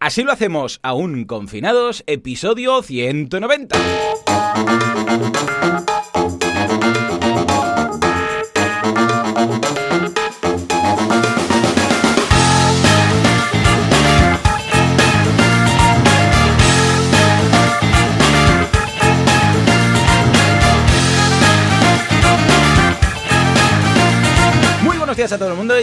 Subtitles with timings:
[0.00, 3.76] Así lo hacemos, aún confinados, episodio 190.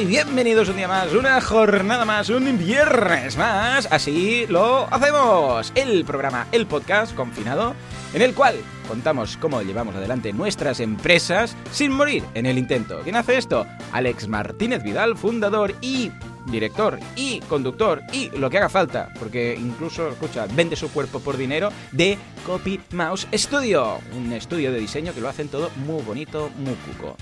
[0.07, 3.87] Bienvenidos un día más, una jornada más, un viernes más.
[3.91, 5.73] Así lo hacemos.
[5.75, 7.75] El programa, el podcast confinado,
[8.13, 8.55] en el cual
[8.87, 13.01] contamos cómo llevamos adelante nuestras empresas sin morir en el intento.
[13.03, 13.67] ¿Quién hace esto?
[13.91, 16.09] Alex Martínez Vidal, fundador y
[16.51, 21.37] director y conductor y lo que haga falta, porque incluso, escucha, vende su cuerpo por
[21.37, 26.49] dinero de Copy Mouse Studio, un estudio de diseño que lo hacen todo muy bonito,
[26.57, 27.17] muy cuco.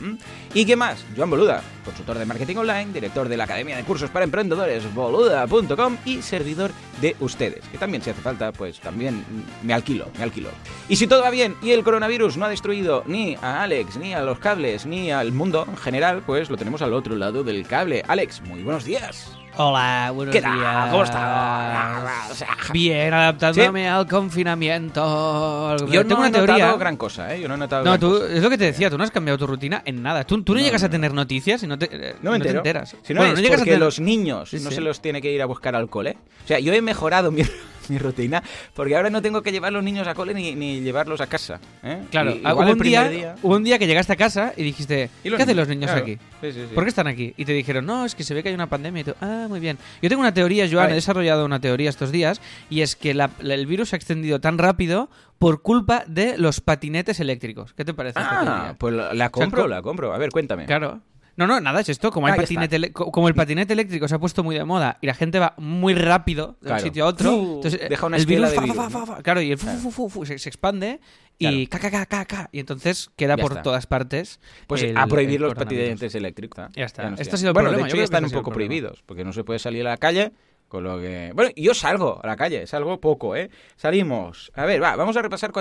[0.53, 1.03] ¿Y qué más?
[1.15, 5.98] Joan Boluda, consultor de marketing online, director de la Academia de Cursos para Emprendedores boluda.com
[6.05, 9.26] y servidor de ustedes, que también si hace falta, pues también
[9.63, 10.49] me alquilo, me alquilo.
[10.87, 14.13] Y si todo va bien y el coronavirus no ha destruido ni a Alex, ni
[14.13, 17.65] a los cables, ni al mundo en general, pues lo tenemos al otro lado del
[17.65, 18.04] cable.
[18.07, 19.15] Alex, muy buenos días.
[19.58, 20.54] Hola, buenos ¿Qué tal?
[20.58, 20.91] días.
[20.91, 22.44] ¿Cómo estás?
[22.74, 25.77] Bien, adaptándome al confinamiento.
[25.88, 26.55] Yo tengo no una he teoría.
[26.57, 27.40] notado gran cosa, ¿eh?
[27.41, 28.34] Yo no he notado No, tú, cosa.
[28.34, 30.26] es lo que te decía, tú no has cambiado tu rutina en nada.
[30.26, 32.40] Tú, tú no, No, llegas no, a tener noticias y no te, eh, No me
[32.41, 32.98] te enteras.
[33.04, 34.76] Si no Bueno, es no llegas a tener- los niños Sí, no sí.
[34.76, 36.18] se los tiene que ir a buscar al cole.
[36.44, 37.44] O sea, yo he mejorado mi,
[37.90, 38.41] mi rutina
[38.74, 41.60] porque ahora no tengo que llevar los niños a cole ni, ni llevarlos a casa.
[41.84, 42.02] ¿eh?
[42.12, 45.10] Claro, Y ah, hubo, un día, hubo un día que llegaste a casa y dijiste,
[45.24, 46.02] ¿Y ¿qué hacen los niños Claro.
[46.04, 46.18] aquí?
[46.41, 46.74] Sí, sí, sí.
[46.76, 47.34] ¿Por qué están aquí?
[47.38, 49.02] Y te dijeron, no, es que se ve que hay una pandemia.
[49.02, 49.78] Y tú, ah, muy bien.
[50.02, 53.30] Yo tengo una teoría, Joan, he desarrollado una teoría estos días, y es que la-
[53.40, 57.74] la- el virus se ha extendido tan rápido por culpa de los patinetes eléctricos.
[57.74, 60.13] ¿Qué te parece Ah, pues la, la compro, co- la compro.
[60.13, 60.66] A ver, cuéntame.
[60.66, 61.02] Claro.
[61.38, 62.12] No, no, nada, es esto.
[62.12, 65.14] Como, hay patinete como el patinete eléctrico se ha puesto muy de moda y la
[65.14, 66.75] gente va muy rápido de Claro.
[66.75, 68.90] un sitio a otro, entonces eh, deja una el virus, de fa, virus, fa, ¿no?
[68.90, 69.80] fa, fa, claro, y el Claro.
[70.25, 71.00] se, se expande
[71.38, 73.63] y ca, ca, ca, ca, ca, y entonces queda Ya por está.
[73.63, 74.40] todas partes.
[74.68, 76.68] Pues el- a prohibir los patinetes eléctricos.
[76.75, 77.09] Ya está.
[77.09, 77.18] no.
[77.18, 79.34] Esto ha sido el bueno, problema, de hecho ya están un poco prohibidos, porque no
[79.34, 80.31] se puede salir a la calle,
[80.69, 81.31] con lo que...
[81.35, 83.50] Bueno, yo salgo a la calle, salgo poco, ¿eh?
[83.75, 84.51] Salimos.
[84.56, 85.51] A ver, va, vamos a repasar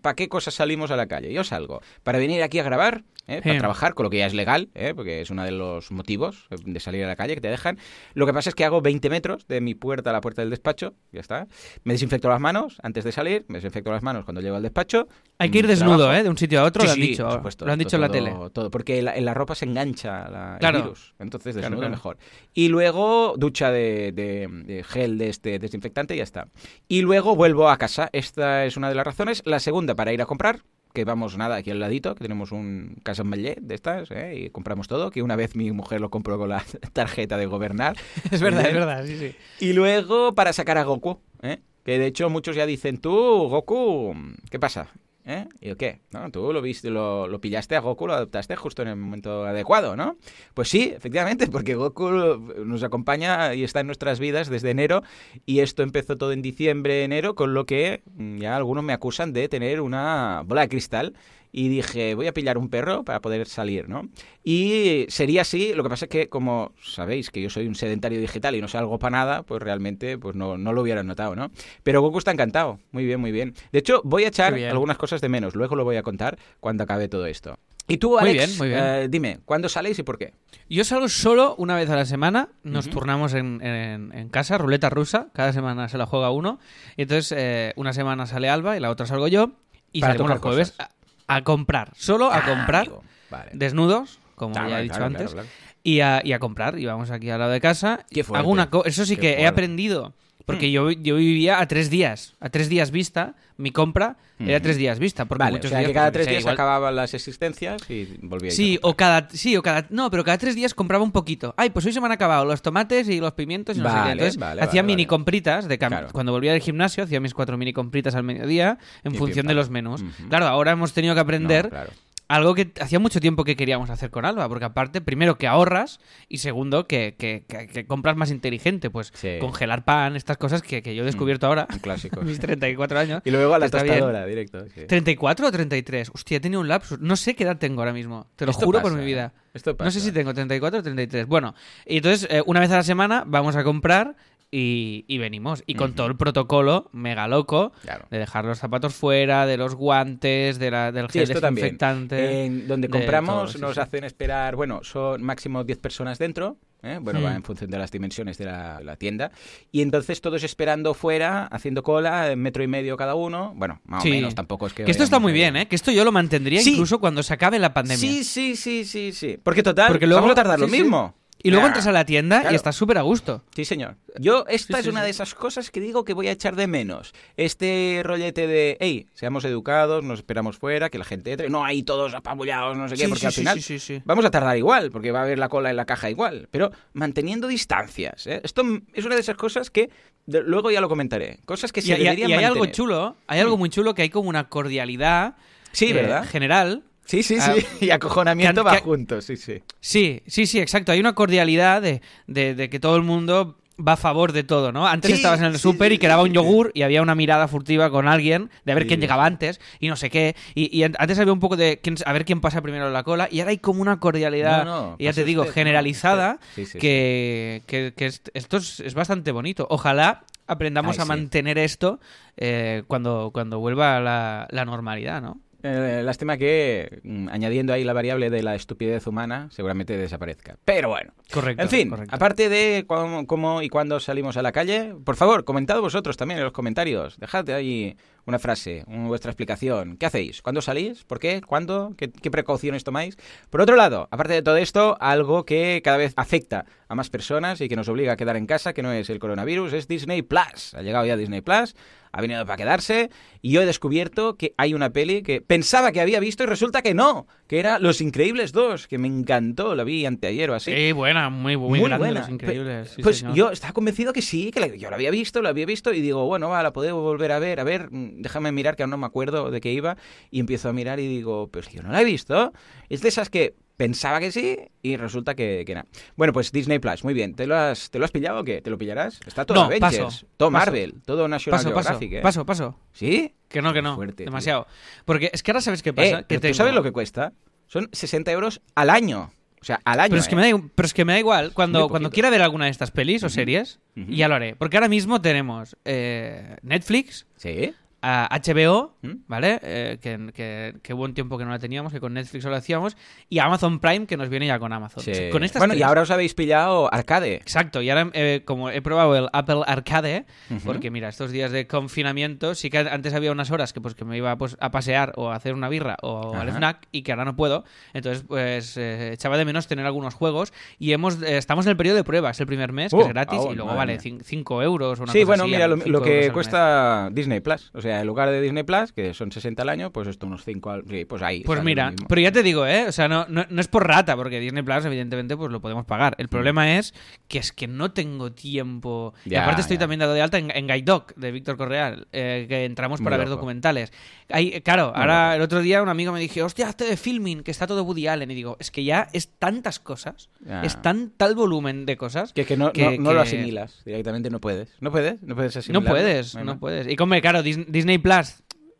[0.00, 1.32] para qué cosas salimos a la calle.
[1.32, 3.40] Yo salgo para venir aquí a grabar, ¿eh?
[3.42, 4.92] para trabajar, con lo que ya es legal, ¿eh?
[4.94, 7.78] porque es uno de los motivos de salir a la calle que te dejan.
[8.14, 10.50] Lo que pasa es que hago 20 metros de mi puerta a la puerta del
[10.50, 11.46] despacho, ya está.
[11.84, 15.08] Me desinfecto las manos antes de salir, me desinfecto las manos cuando llego al despacho.
[15.38, 16.18] Hay que ir mm, desnudo, trabajo.
[16.18, 16.22] ¿eh?
[16.22, 17.24] De un sitio a otro, Sí, lo han sí, dicho.
[17.24, 18.34] por supuesto, lo han dicho en la tele.
[18.52, 20.78] Todo, porque en la, en la ropa se engancha la- Claro.
[20.78, 21.14] el virus.
[21.18, 21.90] Entonces, Claro, desnudo claro.
[21.90, 22.18] mejor.
[22.52, 26.48] Y luego, ducha de, de- de gel de este desinfectante y ya está.
[26.88, 28.08] Y luego vuelvo a casa.
[28.12, 29.42] Esta es una de las razones.
[29.44, 30.60] La segunda, para ir a comprar.
[30.94, 34.36] Que vamos, nada, aquí al ladito, que tenemos un casa Mallet de estas, ¿eh?
[34.36, 35.10] y compramos todo.
[35.10, 37.96] Que una vez mi mujer lo compró con la tarjeta de gobernar.
[38.30, 39.34] Es verdad, es verdad, sí, sí.
[39.58, 41.58] Y luego para sacar a Goku, ¿eh?
[41.84, 43.10] Que de hecho muchos ya dicen, tú,
[43.48, 44.14] Goku,
[44.50, 44.88] ¿qué pasa?
[45.26, 45.46] ¿Eh?
[45.60, 46.00] ¿Y qué?
[46.10, 46.30] ¿No?
[46.30, 49.96] Tú lo viste, lo, lo pillaste a Goku, lo adoptaste justo en el momento adecuado,
[49.96, 50.18] ¿no?
[50.52, 55.02] Pues sí, efectivamente, porque Goku nos acompaña y está en nuestras vidas desde enero
[55.46, 58.02] y esto empezó todo en diciembre, enero, con lo que
[58.38, 61.14] ya algunos me acusan de tener una bola de cristal
[61.56, 64.08] y dije, voy a pillar un perro para poder salir, ¿no?
[64.42, 68.20] Y sería así, lo que pasa es que como sabéis que yo soy un sedentario
[68.20, 71.52] digital y no salgo para nada, pues realmente pues no, no lo hubieran notado, ¿no?
[71.84, 73.54] Pero Goku está encantado, muy bien, muy bien.
[73.70, 76.82] De hecho, voy a echar algunas cosas de menos, luego lo voy a contar cuando
[76.82, 77.56] acabe todo esto.
[77.86, 78.80] Y tú, Muy Alex, bien, muy bien.
[78.82, 80.32] eh, dime, ¿cuándo saléis y por qué?
[80.68, 82.94] Yo salgo solo una vez a la semana, nos Ujú.
[82.94, 86.58] turnamos en, en- en casa, ruleta rusa, cada semana se la juega uno,
[86.96, 89.52] y entonces eh, una semana sale Alba y la otra salgo yo,
[89.92, 90.88] y Para salimos los jueves cosas.
[91.26, 92.88] A, comprar, solo a Ah, comprar,
[93.30, 93.50] Vale.
[93.54, 95.48] desnudos, como Claro, ya he dicho claro, antes, claro.
[95.82, 98.06] Y, a, y a comprar, y vamos aquí al lado de casa.
[98.10, 100.14] Qué fuerte, Hago una co- Eso sí que he aprendido,
[100.46, 100.72] porque Hmm.
[100.72, 104.98] yo, yo vivía a tres días, a tres días vista, mi compra era tres días
[104.98, 107.80] vista, porque Vale, o muchos sea días, que cada tres días igual- acababan las existencias
[107.88, 111.04] y volvíais Sí, a o cada, sí, o cada, no, pero cada tres días compraba
[111.04, 111.54] un poquito.
[111.56, 113.96] Ay, pues hoy se me han acabado los tomates y los pimientos y no sé
[114.04, 114.10] qué.
[114.12, 116.08] Entonces vale, hacía mini compritas de cam- Claro.
[116.12, 119.48] cuando volvía del gimnasio, hacía mis cuatro mini compritas al mediodía en Y función pim,
[119.48, 120.04] de los menús.
[120.28, 121.90] Claro, ahora hemos tenido que aprender No, claro.
[122.26, 126.00] Algo que hacía mucho tiempo que queríamos hacer con Alba, porque aparte, primero que ahorras
[126.28, 129.36] y segundo que, que- que- que compras más inteligente, pues Sí.
[129.36, 129.40] Mm.
[129.40, 132.20] congelar pan, estas cosas que, que yo he descubierto ahora, Un clásico.
[132.22, 133.22] mis 34 años.
[133.24, 133.94] y luego a la Está bien.
[133.96, 134.64] tostadora, directo.
[134.74, 134.80] sí.
[134.86, 136.10] ¿34 o 33?
[136.14, 136.98] Hostia, he tenido un lapsus.
[137.00, 138.26] No sé qué edad tengo ahora mismo.
[138.36, 139.32] Te lo Esto juro por mi vida.
[139.36, 139.40] ¿eh?
[139.54, 141.26] Esto No sé si tengo 34 o 33.
[141.26, 141.54] Bueno,
[141.86, 144.16] y entonces eh, una vez a la semana vamos a comprar
[144.50, 145.62] y, y venimos.
[145.66, 148.06] Y con todo el protocolo mega loco Claro.
[148.10, 151.54] de dejar los zapatos fuera, de los guantes, de la, del Sí, gel también.
[151.54, 152.44] desinfectante.
[152.46, 153.80] En donde de compramos todo, sí, nos sí.
[153.80, 156.98] hacen esperar, bueno, son máximo 10 personas dentro, ¿eh?
[157.00, 157.36] bueno, va Mm.
[157.36, 159.30] en función de las dimensiones de la, la tienda,
[159.72, 164.10] y entonces todos esperando fuera, haciendo cola, metro y medio cada uno, bueno, más Sí.
[164.10, 164.84] o menos, tampoco es que...
[164.84, 165.66] Que esto está muy bien, ¿eh?
[165.66, 166.72] Que esto yo lo mantendría Sí.
[166.72, 167.98] incluso cuando se acabe la pandemia.
[167.98, 169.38] Sí, sí, sí, sí, sí.
[169.42, 170.82] Porque total, Porque luego- vamos a tardar lo sí, sí.
[170.82, 171.14] mismo.
[171.44, 172.52] Y luego entras a la tienda claro.
[172.52, 173.44] y estás súper a gusto.
[173.54, 173.96] Sí, señor.
[174.18, 175.04] Yo, esta Sí, es sí, una sí.
[175.04, 177.12] de esas cosas que digo que voy a echar de menos.
[177.36, 181.50] Este rollete de, hey, seamos educados, nos esperamos fuera, que la gente entre.
[181.50, 184.02] No hay todos apabullados, no sé qué, porque al final sí, sí, sí.
[184.06, 186.48] vamos a tardar igual, porque va a haber la cola en la caja igual.
[186.50, 188.26] Pero manteniendo distancias.
[188.26, 188.40] ¿eh?
[188.42, 188.62] Esto
[188.94, 189.90] es una de esas cosas que
[190.26, 191.40] de- luego ya lo comentaré.
[191.44, 194.48] Cosas que se y- hay algo chulo, hay algo muy chulo que hay como una
[194.48, 195.34] cordialidad
[195.72, 196.26] Sí, eh, ¿verdad?
[196.26, 196.84] general.
[197.04, 197.66] Sí, sí, Ah, sí.
[197.86, 199.62] y acojonamiento que- va que- juntos, sí, sí.
[199.80, 200.92] Sí, sí, sí, exacto.
[200.92, 204.70] Hay una cordialidad de, de- de que todo el mundo va a favor de todo,
[204.70, 204.86] ¿no?
[204.86, 207.16] Antes Sí, estabas en el sí, súper sí, y quedaba un yogur y había una
[207.16, 210.36] mirada furtiva con alguien de a ver quién llegaba antes y no sé qué.
[210.54, 212.92] Y, y an- antes había un poco de quién- a ver quién pasa primero en
[212.92, 215.54] la cola y ahora hay como una cordialidad, No, no, y ya te digo, usted,
[215.54, 216.38] generalizada
[216.80, 219.66] que, que- que est- esto es, es bastante bonito.
[219.68, 221.98] Ojalá aprendamos Ay, a mantener esto
[222.36, 225.40] eh, cuando, cuando vuelva la, la normalidad, ¿no?
[225.66, 230.58] Eh, lástima que mm, añadiendo ahí la variable de la estupidez humana seguramente desaparezca.
[230.66, 231.14] Pero bueno.
[231.32, 231.62] Correcto.
[231.62, 232.14] En fin, correcto.
[232.14, 236.36] aparte de cómo, cómo y cuándo salimos a la calle, por favor, comentad vosotros también
[236.38, 237.18] en los comentarios.
[237.18, 237.96] Dejad ahí
[238.26, 239.96] una frase, un- vuestra explicación.
[239.96, 240.42] ¿Qué hacéis?
[240.42, 241.04] ¿Cuándo salís?
[241.04, 241.40] ¿Por qué?
[241.40, 241.94] ¿Cuándo?
[241.96, 243.16] ¿Qué, qué precauciones tomáis?
[243.48, 247.62] Por otro lado, aparte de todo esto, algo que cada vez afecta a más personas
[247.62, 250.20] y que nos obliga a quedar en casa, que no es el coronavirus, es Disney
[250.20, 250.74] Plus.
[250.74, 251.74] Ha llegado ya Disney Plus,
[252.16, 253.10] ha venido para quedarse
[253.42, 256.80] y yo he descubierto que hay una peli que pensaba que había visto y resulta
[256.80, 260.72] que no, que era Los Increíbles 2, que me encantó, la vi anteayer o así.
[260.72, 262.20] Sí, buena, muy, muy, Muy grande, buena.
[262.20, 262.90] los increíbles.
[262.90, 263.34] sí, pues señor.
[263.34, 266.00] yo estaba convencido que sí, que la- yo la había visto, la había visto y
[266.00, 268.90] digo, bueno, va, la puedo volver a ver, a ver, mm, déjame mirar que aún
[268.90, 269.96] no me acuerdo de qué iba
[270.30, 272.52] y empiezo a mirar y digo, pues yo no la he visto.
[272.88, 275.82] Es de esas que pensaba que sí y resulta que, que no.
[276.16, 277.34] Bueno, pues Disney Plus, muy bien.
[277.34, 278.60] ¿Te lo has, ¿te lo has pillado o qué?
[278.62, 279.20] ¿Te lo pillarás?
[279.26, 280.66] Está todo No, Avengers, paso, todo paso.
[280.66, 282.20] Marvel, todo National Paso, paso, Geographic, ¿eh?
[282.22, 282.78] paso, paso.
[282.92, 283.34] ¿Sí?
[283.48, 283.96] Que no, que no.
[283.96, 284.26] Fuerte, tío.
[284.26, 284.66] demasiado.
[285.04, 286.20] Porque es que ahora sabes qué pasa.
[286.20, 287.32] Eh, que ¿Tú tengo- sabes lo que cuesta?
[287.66, 289.30] Son 60 euros al año.
[289.60, 290.10] O sea, al año.
[290.10, 290.36] Pero es, que ¿eh?
[290.38, 291.52] me da, pero es que me da igual.
[291.54, 294.56] Cuando, cuando quiera ver alguna de estas pelis o series, ya lo haré.
[294.56, 297.72] Porque ahora mismo tenemos eh, Netflix, Sí.
[298.04, 299.12] A HBO, ¿Mm?
[299.26, 299.58] ¿vale?
[299.62, 302.56] Eh, que, que, que hubo un tiempo que no la teníamos, que con Netflix solo
[302.56, 302.96] hacíamos,
[303.28, 305.02] y Amazon Prime, que nos viene ya con Amazon.
[305.02, 305.12] sí.
[305.32, 307.34] Con estas bueno, y ahora os habéis pillado Arcade.
[307.36, 310.26] Exacto, y ahora eh, como he probado el Apple Arcade,
[310.64, 314.04] porque mira, estos días de confinamiento, sí que antes había unas horas que pues que
[314.04, 317.12] me iba pues, a pasear o a hacer una birra o al snack y que
[317.12, 321.38] ahora no puedo, entonces pues eh, echaba de menos tener algunos juegos y hemos eh,
[321.38, 323.52] estamos en el periodo de prueba, es el primer mes, que Oh, es gratis ah,
[323.52, 324.18] y luego vale mía.
[324.22, 327.70] 5 euros o una Sí, cosa bueno, así, mira, lo, lo que cuesta Disney Plus.
[327.74, 330.44] O sea, en lugar de Disney Plus, que son 60 al año, pues esto unos
[330.44, 330.84] 5 al...
[330.88, 331.42] Sí, pues ahí.
[331.44, 332.86] Pues mira, pero ya te digo, ¿eh?
[332.88, 335.84] O sea, no, no, no es por rata, porque Disney Plus, evidentemente, pues lo podemos
[335.84, 336.14] pagar.
[336.18, 336.94] El problema es
[337.28, 339.14] que es que no tengo tiempo.
[339.24, 339.38] y Mm.
[339.38, 339.80] Aparte estoy ya.
[339.80, 343.04] también dado de alta en, en Guide Dog, de Víctor Correal, eh, que entramos Muy
[343.04, 343.36] para ver loco.
[343.36, 343.92] documentales.
[344.30, 345.36] Hay, claro, Muy ahora loco.
[345.36, 348.06] el otro día un amigo me dijo, hostia, hazte de filming, que está todo Woody
[348.06, 348.30] Allen.
[348.30, 350.62] Y digo, es que ya es tantas cosas, Ya.
[350.62, 352.32] es tan tal volumen de cosas.
[352.32, 353.82] Que, que no, que- no, no lo asimilas.
[353.84, 354.68] Directamente no puedes.
[354.80, 355.90] No puedes, no puedes No asimilarlo.
[355.90, 356.86] puedes, no puedes.
[356.88, 358.36] Y como, claro, Dis- Disney Plus,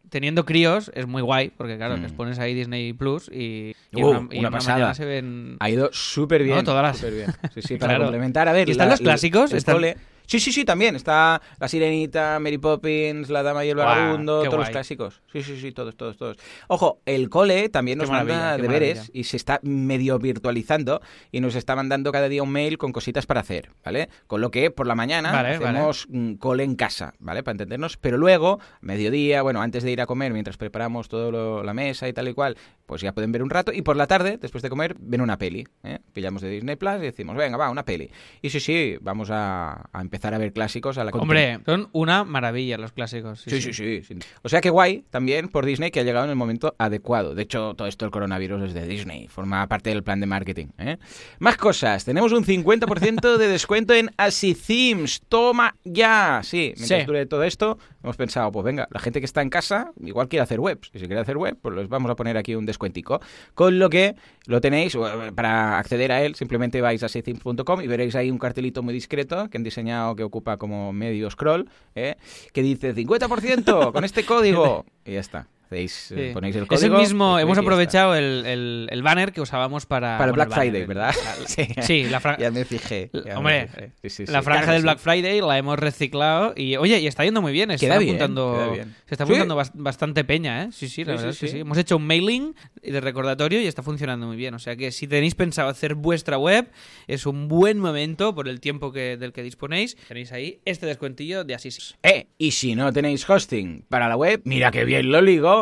[0.09, 2.03] teniendo críos, es muy guay, porque claro, Mm.
[2.03, 4.95] les pones ahí Disney Plus y, y Uh, una, y una una pasada.
[4.95, 5.57] se ven...
[5.61, 6.57] Ha ido súper bien.
[6.57, 7.27] No, todas las- bien.
[7.53, 8.05] Sí, sí, para Claro.
[8.05, 8.49] complementar.
[8.49, 9.51] A ver, ¿Y están los clásicos?
[9.53, 10.97] el ¿Están- cole- Sí, sí, sí, también.
[10.97, 15.23] Está La Sirenita, Mary Poppins, La Dama y el Vagabundo, todos los clásicos.
[15.33, 16.37] Sí, sí, sí, todos, todos, todos.
[16.69, 19.19] Ojo, el cole también Qué nos manda deberes maravilla.
[19.21, 23.27] y se está medio virtualizando y nos está mandando cada día un mail con cositas
[23.27, 24.09] para hacer, ¿vale?
[24.27, 27.43] Con lo que por la mañana Vale, hacemos mm, cole en casa, ¿vale?
[27.43, 27.97] Para entendernos.
[27.97, 32.13] Pero luego, mediodía, bueno, antes de ir a comer, mientras preparamos todo la mesa y
[32.13, 32.57] tal y cual,
[32.87, 33.73] pues ya pueden ver un rato.
[33.73, 35.67] Y por la tarde, después de comer, ven una peli.
[35.83, 35.99] ¿eh?
[36.13, 38.11] Pillamos de Disney Plus y decimos, venga, va, una peli.
[38.43, 42.25] Y sí, sí, vamos a, a empezar a ver clásicos a la Hombre, son una
[42.25, 43.41] maravilla los clásicos.
[43.41, 44.19] Sí, sí, sí, sí.
[44.43, 47.35] O sea que guay también por Disney que ha llegado en el momento adecuado.
[47.35, 49.29] De hecho, todo esto del coronavirus es de Disney.
[49.29, 50.67] Forma parte del plan de marketing.
[50.79, 50.99] ¿eh?
[51.39, 52.05] Más cosas.
[52.05, 55.23] Tenemos un 50% de descuento en Así Themes.
[55.29, 56.41] Toma ya.
[56.43, 57.07] Sí, mientras Sí.
[57.07, 60.43] dure todo esto, hemos pensado, pues venga, la gente que está en casa igual quiere
[60.43, 60.91] hacer webs.
[60.93, 63.21] Y si quiere hacer web, pues les vamos a poner aquí un descuentico.
[63.55, 64.15] Con lo que
[64.47, 64.99] lo tenéis, eh,
[65.35, 69.49] para acceder a él, simplemente vais a asíthemes.com y veréis ahí un cartelito muy discreto
[69.49, 72.17] que han diseñado que ocupa como medio scroll, ¿eh?
[72.53, 74.85] que dice 50% con este código.
[75.07, 75.49] Y ya está.
[75.67, 76.35] Hacéis, eh, Sí.
[76.35, 76.95] ponéis el es código.
[76.97, 80.19] el mismo, hemos aprovechado el, el- el banner que usábamos para...
[80.19, 81.15] Para el Black Friday, ¿verdad?
[81.47, 81.67] Sí.
[81.83, 82.41] sí, la franja...
[82.43, 83.11] Ya me fijé.
[83.13, 84.11] ya me Hombre, fijé.
[84.11, 84.83] Sí, la franja Claro del.
[84.83, 88.71] Black Friday la hemos reciclado y oye, y está yendo muy bien, está bien, apuntando,
[88.73, 88.95] bien.
[89.07, 90.69] se está apuntando bas- bastante peña, ¿eh?
[90.73, 91.59] Sí, sí, la verdad es que sí.
[91.61, 95.07] Hemos hecho un mailing de recordatorio y está funcionando muy bien, o sea que si
[95.09, 96.69] tenéis pensado hacer vuestra web,
[97.07, 99.97] es un buen momento por el tiempo que, del que disponéis.
[100.09, 101.71] Tenéis ahí este descuentillo de así.
[101.71, 101.95] sí.
[102.03, 105.54] Eh, y si no tenéis hosting para la web, mira que bien lo ligo,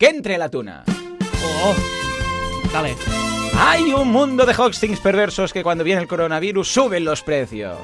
[0.00, 0.82] que entre la tuna.
[1.44, 1.74] Oh,
[2.72, 2.96] dale.
[3.58, 7.76] Hay un mundo de hostings perversos que cuando viene el coronavirus suben los precios.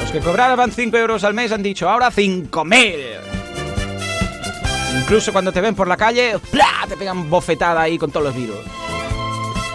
[0.00, 3.18] Los que cobraban 5 euros al mes han dicho ahora 5.000.
[5.00, 6.86] Incluso cuando te ven por la calle, ¡plá!
[6.88, 8.60] te pegan bofetada ahí con todos los virus.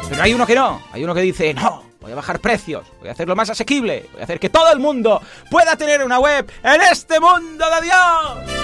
[0.10, 3.10] Pero hay uno que no, hay uno que dice, no, voy a bajar precios, voy
[3.10, 5.22] a hacerlo más asequible, voy a hacer que todo el mundo
[5.52, 8.59] pueda tener una web en este mundo de Dios.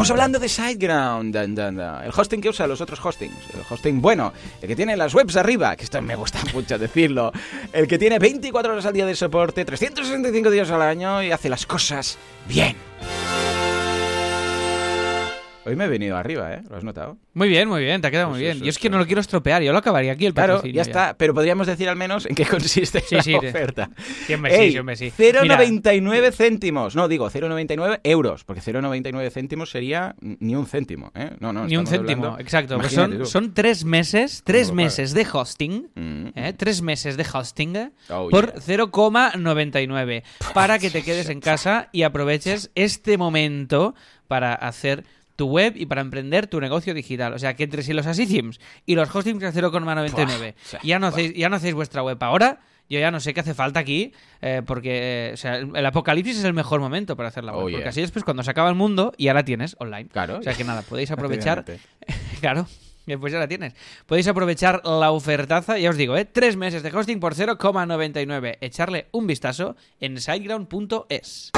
[0.00, 0.48] Estamos hablando de
[1.30, 1.78] dan.
[1.78, 5.36] el hosting que usa los otros hostings, el hosting bueno, el que tiene las webs
[5.36, 7.30] arriba, que esto me gusta mucho decirlo,
[7.70, 11.50] el que tiene 24 horas al día de soporte, 365 días al año y hace
[11.50, 12.16] las cosas
[12.48, 12.76] bien.
[15.70, 16.62] Hoy me he venido arriba, ¿eh?
[16.68, 17.16] ¿Lo has notado?
[17.32, 18.56] Muy bien, muy bien, te ha quedado Pues muy bien.
[18.56, 18.92] eso, Yo es que eso.
[18.92, 21.66] no lo quiero estropear, yo lo acabaría aquí el Claro, patrocinio ya está, pero podríamos
[21.68, 23.88] decir al menos en qué consiste Sí, la sí, oferta.
[24.26, 25.12] Sí, hombre, sí, Ey, sí, hombre, sí.
[25.16, 26.96] 0,99 céntimos.
[26.96, 31.30] No, digo 0,99 euros, porque 0,99 céntimos sería ni un céntimo, ¿eh?
[31.40, 32.78] No, no, Ni un céntimo, hablando- exacto.
[32.78, 32.92] Pues
[33.30, 36.26] son, tres meses, tres ¿Cómo lo meses de hosting, Mm.
[36.34, 36.52] ¿eh?
[36.56, 38.60] tres meses de hosting eh, Oh, por yeah.
[38.60, 40.22] 0,99
[40.54, 43.94] para que te quedes en casa y aproveches este momento
[44.28, 45.04] para hacer
[45.40, 47.32] tu web y para emprender tu negocio digital.
[47.32, 50.80] O sea, que entre si los Asicims y los hostings a 0,99 Buah, o sea,
[50.82, 53.54] ya, no hacéis, ya no hacéis vuestra web ahora, yo ya no sé qué hace
[53.54, 57.44] falta aquí, eh, porque eh, o sea, el apocalipsis es el mejor momento para hacer
[57.44, 57.68] la web.
[57.68, 60.08] Oh, Porque así después cuando se acaba el mundo, ya la tienes online.
[60.08, 60.40] Claro.
[60.40, 61.64] O sea que nada, podéis aprovechar.
[62.42, 62.66] Claro.
[63.06, 63.72] y Pues ya la tienes.
[64.04, 66.26] Podéis aprovechar la ofertaza, ya os digo, ¿eh?
[66.26, 68.58] Tres meses de hosting por 0,99.
[68.60, 71.50] Echarle un vistazo en siteground.es.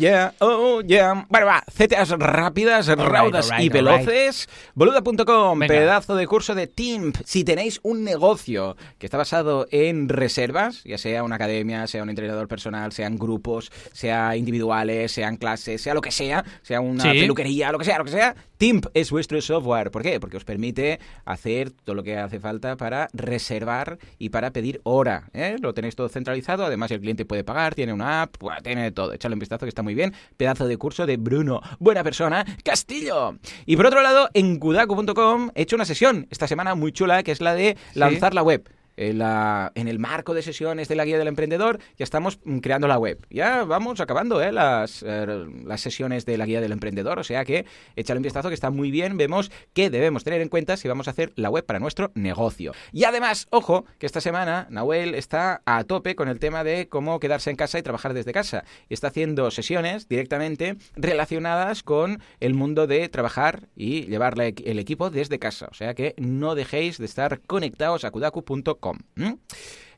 [0.00, 1.26] yeah, oh yeah.
[1.28, 4.48] Bueno, va, CTAs rápidas, raudas y veloces.
[4.74, 7.16] Boluda.com, pedazo de curso de TIMP.
[7.24, 12.10] Si tenéis un negocio que está basado en reservas, ya sea una academia, sea un
[12.10, 17.20] entrenador personal, sean grupos, sea individuales, sean clases, sea lo que sea, sea una Sí.
[17.20, 19.90] peluquería, lo que sea, lo que sea, TIMP es vuestro software.
[19.90, 20.20] ¿Por qué?
[20.20, 25.30] Porque os permite hacer todo lo que hace falta para reservar y para pedir hora.
[25.32, 25.56] ¿eh?
[25.62, 29.14] Lo tenéis todo centralizado, además el cliente puede pagar, tiene una app, tiene todo.
[29.14, 30.12] Echadle un vistazo que está muy bien.
[30.36, 33.38] Pedazo de curso de Bruno, buena persona, Castillo.
[33.64, 37.32] Y por otro lado, en kudaku.com he hecho una sesión esta semana muy chula que
[37.32, 38.68] es la de lanzar la web.
[39.00, 42.98] En, el marco de sesiones de la guía del emprendedor ya estamos mm, creando la
[42.98, 43.26] web.
[43.30, 44.52] Ya vamos acabando ¿eh?
[44.52, 47.64] las, eh, las sesiones de la guía del emprendedor, o sea que
[47.96, 49.16] échale un vistazo que está muy bien.
[49.16, 52.72] Vemos qué debemos tener en cuenta si vamos a hacer la web para nuestro negocio.
[52.92, 57.20] Y además, ojo, que esta semana Nahuel está a tope con el tema de cómo
[57.20, 58.64] quedarse en casa y trabajar desde casa.
[58.90, 65.38] Está haciendo sesiones directamente relacionadas con el mundo de trabajar y llevar el equipo desde
[65.38, 65.68] casa.
[65.70, 68.89] O sea que no dejéis de estar conectados a kudaku.com.
[69.16, 69.38] En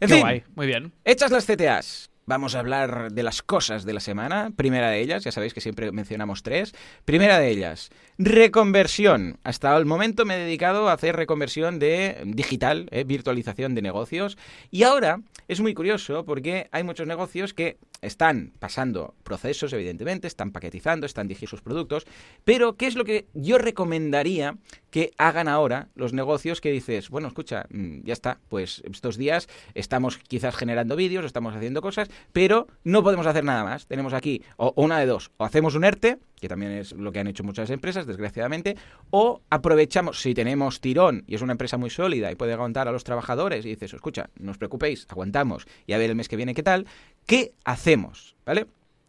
[0.00, 0.92] Qué fin, guay, muy bien.
[1.04, 4.52] Hechas las CTAs, vamos a hablar de las cosas de la semana.
[4.56, 6.74] Primera de ellas, ya sabéis que siempre mencionamos tres.
[7.04, 9.38] Primera de ellas, reconversión.
[9.44, 14.38] Hasta el momento me he dedicado a hacer reconversión de digital, eh, virtualización de negocios.
[14.70, 20.50] Y ahora es muy curioso porque hay muchos negocios que están pasando procesos, evidentemente, están
[20.50, 22.06] paquetizando, están dirigiendo sus productos.
[22.44, 24.58] Pero, ¿qué es lo que yo recomendaría
[24.90, 29.48] que hagan ahora los negocios que dices, bueno, escucha, mm, ya está, pues estos días
[29.74, 33.86] estamos quizás generando vídeos, estamos haciendo cosas, pero no podemos hacer nada más.
[33.86, 37.20] Tenemos aquí o una de dos, o hacemos un ERTE, que también es lo que
[37.20, 38.76] han hecho muchas empresas, desgraciadamente,
[39.10, 42.92] o aprovechamos, si tenemos tirón y es una empresa muy sólida y puede aguantar a
[42.92, 46.34] los trabajadores y dices, escucha, no os preocupéis, aguantamos y a ver el mes que
[46.36, 46.86] viene qué tal,
[47.26, 48.36] ¿qué hacemos?
[48.44, 48.66] ¿Vale?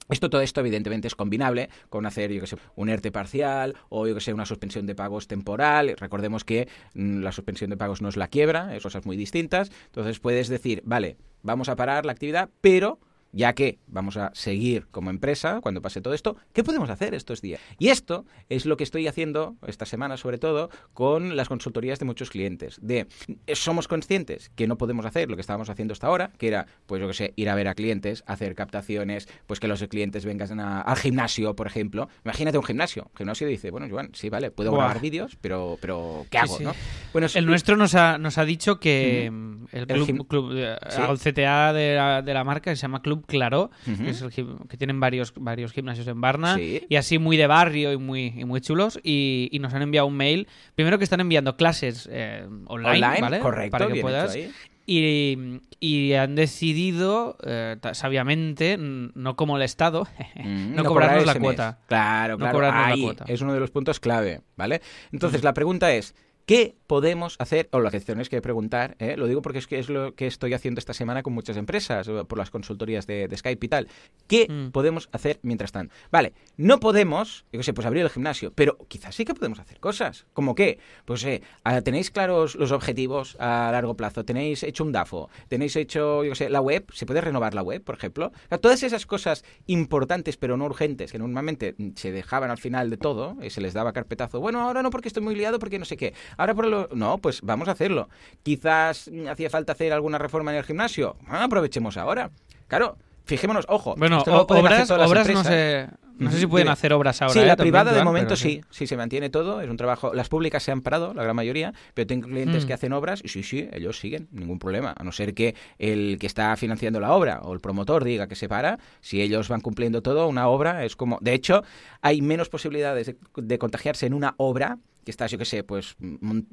[0.10, 4.06] Esto, todo esto, evidentemente, es combinable con hacer, yo que sé, un ERTE parcial o,
[4.06, 5.96] yo que sé, una suspensión de pagos temporal.
[5.98, 9.72] Recordemos que mm, la suspensión de pagos no es la quiebra, es cosas muy distintas.
[9.86, 13.00] Entonces puedes decir, vale, vamos a parar la actividad, pero
[13.34, 17.42] ya que vamos a seguir como empresa cuando pase todo esto, ¿qué podemos hacer estos
[17.42, 17.60] días?
[17.80, 22.06] Y esto es lo que estoy haciendo esta semana, sobre todo, con las consultorías de
[22.06, 22.80] muchos clientes.
[22.82, 23.08] De
[23.54, 27.02] somos conscientes que no podemos hacer lo que estábamos haciendo hasta ahora, que era, pues
[27.02, 30.60] yo que sé, ir a ver a clientes, hacer captaciones, pues que los clientes vengan
[30.60, 32.08] al gimnasio, por ejemplo.
[32.24, 33.04] Imagínate un gimnasio.
[33.12, 36.60] Un gimnasio dice, bueno, Joan, sí, vale, puedo grabar vídeos, pero, pero ¿qué hago?
[36.60, 36.74] ¿no?
[37.12, 39.26] Bueno, el nuestro nos ha, nos ha dicho que
[39.72, 40.78] el club, club eh,
[41.24, 45.00] CTA de la, de la, marca se llama Club Claro, que, es el, que, tienen
[45.00, 49.00] varios, varios gimnasios en Barna y así muy de barrio y muy, y muy chulos.
[49.04, 50.48] Y, y, nos han enviado un mail.
[50.76, 53.40] Primero que están enviando clases eh, online, ¿vale?
[53.40, 54.38] Correcto, Para que puedas.
[54.86, 61.80] Y, y, han decidido, eh, sabiamente, no como el Estado, mm, no, cobrarnos la cuota.
[61.88, 62.70] Claro, claro.
[62.74, 64.82] Ahí es uno de los puntos clave, ¿vale?
[65.14, 67.70] Entonces, la pregunta es, ¿Qué podemos hacer?
[67.72, 69.16] O lo que que preguntar, ¿eh?
[69.18, 72.10] lo digo porque es que es lo que estoy haciendo esta semana con muchas empresas,
[72.28, 73.88] por las consultorías de, Skype y tal.
[74.28, 74.72] ¿Qué mm.
[74.72, 75.94] podemos hacer mientras tanto?
[76.12, 79.80] Vale, no podemos, yo sé, pues abrir el gimnasio, pero quizás sí que podemos hacer
[79.80, 80.26] cosas.
[80.34, 80.80] ¿Como qué?
[81.06, 81.42] Pues eh,
[81.84, 84.26] ¿tenéis claros los objetivos a largo plazo?
[84.26, 85.30] ¿Tenéis hecho un DAFO?
[85.48, 86.86] ¿Tenéis hecho, yo sé, la web?
[86.94, 88.32] ¿Se puede renovar la web, por ejemplo?
[88.62, 93.38] todas esas cosas importantes pero no urgentes que normalmente se dejaban al final de todo
[93.42, 94.40] y se les daba carpetazo.
[94.40, 96.14] Bueno, ahora no porque estoy muy liado, porque no sé qué.
[96.38, 96.90] Ahora por lo...
[96.94, 98.10] No, pues vamos a hacerlo.
[98.44, 101.16] Quizás hacía falta hacer alguna reforma en el gimnasio.
[101.28, 102.32] Ah, aprovechemos ahora.
[102.68, 103.96] Claro, fijémonos, ojo.
[103.98, 105.88] Bueno, obras, obras no sé,
[106.18, 107.34] no sé si pueden hacer obras ahora.
[107.34, 107.58] Sí, la ¿eh?
[107.58, 108.62] privada de momento sí.
[108.70, 110.14] sí, se mantiene todo, es un trabajo.
[110.14, 112.68] Las públicas se han parado, la gran mayoría, pero tengo clientes mm.
[112.68, 116.18] que hacen obras y sí, sí, ellos siguen, ningún problema, a no ser que el
[116.20, 119.62] que está financiando la obra o el promotor diga que se para, si ellos van
[119.62, 121.64] cumpliendo todo, una obra es como, de hecho,
[122.02, 125.96] hay menos posibilidades de contagiarse en una obra que estás, yo qué sé, pues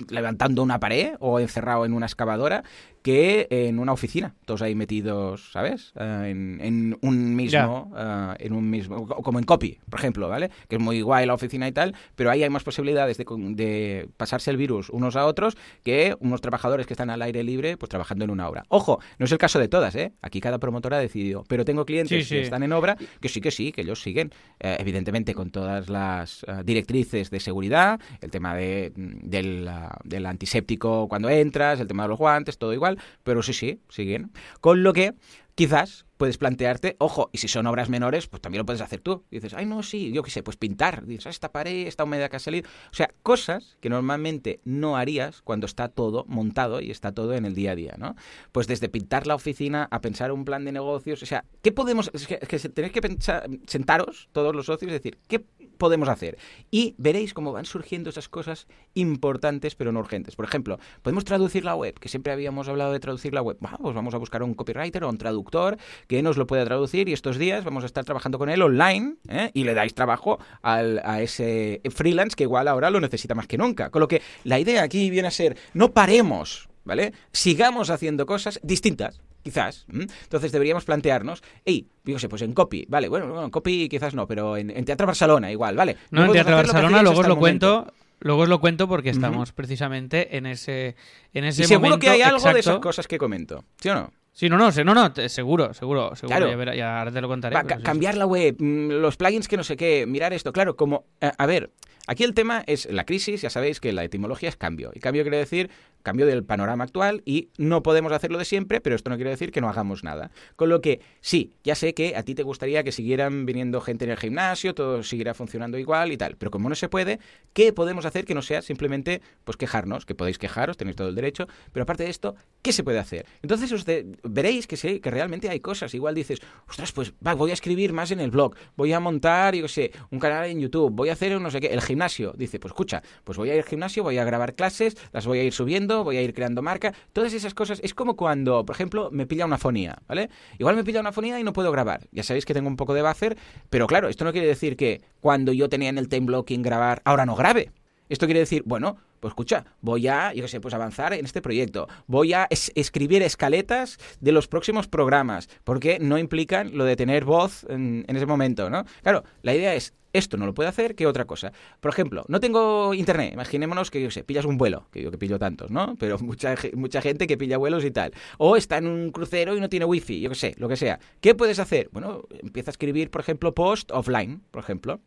[0.08, 2.64] levantando una pared o encerrado en una excavadora,
[3.02, 5.92] que en una oficina, todos ahí metidos, ¿sabes?
[5.98, 10.50] Eh, en, un mismo, eh, en un mismo, como en copy, por ejemplo, ¿vale?
[10.68, 14.50] Que es muy guay la oficina y tal, pero ahí hay más posibilidades de, pasarse
[14.50, 18.24] el virus unos a otros que unos trabajadores que están al aire libre, pues trabajando
[18.24, 18.64] en una obra.
[18.68, 20.12] Ojo, no es el caso de todas, ¿eh?
[20.20, 23.50] Aquí cada promotora ha decidido, pero tengo clientes que están en obra que sí que
[23.50, 28.92] sí, que ellos siguen, eh, evidentemente con todas las directrices de seguridad, el tema de,
[28.96, 29.70] del,
[30.04, 34.32] del antiséptico cuando entras, el tema de los guantes, todo igual pero sí, sí, siguen.
[34.60, 35.14] Con lo que
[35.54, 39.24] quizás puedes plantearte, ojo, y si son obras menores, pues también lo puedes hacer tú.
[39.30, 41.06] dices, ay, no, sí, yo qué sé, pues pintar.
[41.06, 42.68] dices, ah, esta pared, esta humedad que ha salido.
[42.90, 47.46] O sea, cosas que normalmente no harías cuando está todo montado y está todo en
[47.46, 48.16] el día a día, ¿no?
[48.52, 52.10] Pues desde pintar la oficina a pensar un plan de negocios, o sea, ¿qué podemos...?
[52.12, 55.44] Es que, tenéis que pensar, sentaros todos los socios y decir, ¿qué
[55.80, 56.38] podemos hacer?
[56.70, 60.36] Y veréis cómo van surgiendo esas cosas importantes pero no urgentes.
[60.36, 63.56] Por ejemplo, podemos traducir la web, que siempre habíamos hablado de traducir la web.
[63.58, 67.12] pues vamos a buscar un copywriter o un traductor que nos lo pueda traducir y
[67.12, 69.50] estos días vamos a estar trabajando con él online ¿eh?
[69.54, 73.58] y le dais trabajo al, a ese freelance que igual ahora lo necesita más que
[73.58, 73.90] nunca.
[73.90, 77.14] Con lo que la idea aquí viene a ser, no paremos, ¿vale?
[77.32, 79.86] Sigamos haciendo cosas distintas quizás.
[79.88, 84.26] Entonces deberíamos plantearnos, hey, yo sé, pues en copy, vale, bueno, en copy quizás no,
[84.26, 85.96] pero en, Teatro Barcelona igual, vale.
[86.10, 87.92] No, en Teatro Barcelona, luego os lo cuento.
[88.22, 90.94] Luego os lo cuento porque estamos precisamente en ese,
[91.32, 94.12] en ese y seguro que hay algo de esas cosas que comento, ¿sí o no?
[94.32, 96.72] Sí, no, no, no, no, seguro, seguro, seguro.
[96.74, 97.56] Ya, ahora te lo contaré.
[97.82, 100.52] cambiar la web, mm, los plugins que no sé qué, mirar esto.
[100.52, 101.70] Claro, como, eh, a ver,
[102.06, 104.92] aquí el tema es la crisis, ya sabéis que la etimología es cambio.
[104.94, 105.70] Y cambio quiere decir
[106.02, 109.50] cambio del panorama actual y no podemos hacerlo de siempre, pero esto no quiere decir
[109.52, 110.30] que no hagamos nada.
[110.56, 114.04] Con lo que sí, ya sé que a ti te gustaría que siguieran viniendo gente
[114.04, 117.18] en el gimnasio, todo siguiera funcionando igual y tal, pero como no se puede,
[117.52, 120.06] ¿qué podemos hacer que no sea simplemente pues quejarnos?
[120.06, 123.26] Que podéis quejaros, tenéis todo el derecho, pero aparte de esto, ¿qué se puede hacer?
[123.42, 125.94] Entonces usted, veréis que sé que realmente hay cosas.
[125.94, 129.68] Igual dices, ostras, pues voy a escribir más en el blog, voy a montar, yo
[129.68, 132.32] sé, un canal en YouTube, voy a hacer no sé qué, el gimnasio.
[132.36, 135.38] Dice, pues escucha, pues voy a ir al gimnasio, voy a grabar clases, las voy
[135.38, 137.80] a ir subiendo voy a ir creando marca, todas esas cosas.
[137.82, 140.30] Es como cuando, por ejemplo, me pilla una fonía, ¿vale?
[140.58, 142.08] Igual me pilla una fonía y no puedo grabar.
[142.12, 143.36] Ya sabéis que tengo un poco de buffer,
[143.68, 147.02] pero claro, esto no quiere decir que cuando yo tenía en el time blocking grabar,
[147.04, 147.72] ahora no grabe.
[148.08, 151.40] Esto quiere decir, bueno, pues escucha, voy a, yo qué sé, pues avanzar en este
[151.40, 151.86] proyecto.
[152.06, 157.64] Voy a escribir escaletas de los próximos programas, porque no implican lo de tener voz
[157.68, 158.84] en, en, ese momento, ¿no?
[159.02, 161.52] Claro, la idea es, esto no lo puede hacer, ¿qué otra cosa?
[161.80, 163.32] Por ejemplo, no tengo internet.
[163.32, 165.96] Imaginémonos que, yo sé, pillas un vuelo, que yo que pillo tantos, ¿no?
[165.98, 168.12] Pero mucha, mucha gente que pilla vuelos y tal.
[168.38, 170.98] O está en un crucero y no tiene wifi, yo qué sé, lo que sea.
[171.20, 171.88] ¿Qué puedes hacer?
[171.92, 175.00] Bueno, empieza a escribir, por ejemplo, post offline, por ejemplo.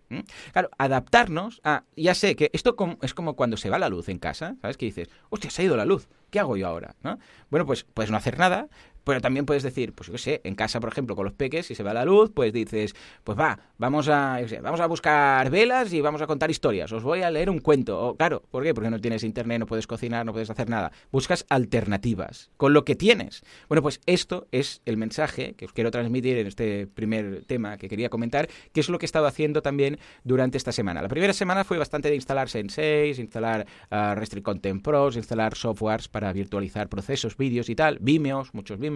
[0.52, 1.84] Claro, adaptarnos a...
[1.96, 4.78] Ya sé que esto es como cuando se va la luz en casa, ¿sabes?
[4.78, 6.08] Que dices, hostia, se ha ido la luz.
[6.30, 6.96] ¿Qué hago yo ahora?
[7.04, 7.20] ¿No?
[7.52, 8.68] Bueno, pues puedes no hacer nada,
[9.04, 11.66] Pero también puedes decir, pues yo qué sé, en casa, por ejemplo, con los peques,
[11.66, 14.88] si se va la luz, pues dices, pues va, vamos a, yo sé, vamos a
[14.88, 16.92] buscar velas y vamos a contar historias.
[16.92, 18.00] Os voy a leer un cuento.
[18.00, 18.74] O, claro, ¿por qué?
[18.74, 20.92] Porque no tienes internet, no puedes cocinar, no puedes hacer nada.
[21.12, 23.44] Buscas alternativas con lo que tienes.
[23.68, 27.90] Bueno, pues esto es el mensaje que os quiero transmitir en este primer tema que
[27.90, 31.02] quería comentar, que es lo que he estado haciendo también durante esta semana.
[31.02, 36.08] La primera semana fue bastante de instalar Sensei, instalar uh, Restrict Content Pros, instalar softwares
[36.08, 38.93] para virtualizar procesos, vídeos y tal, Vimeos, muchos Vimeos,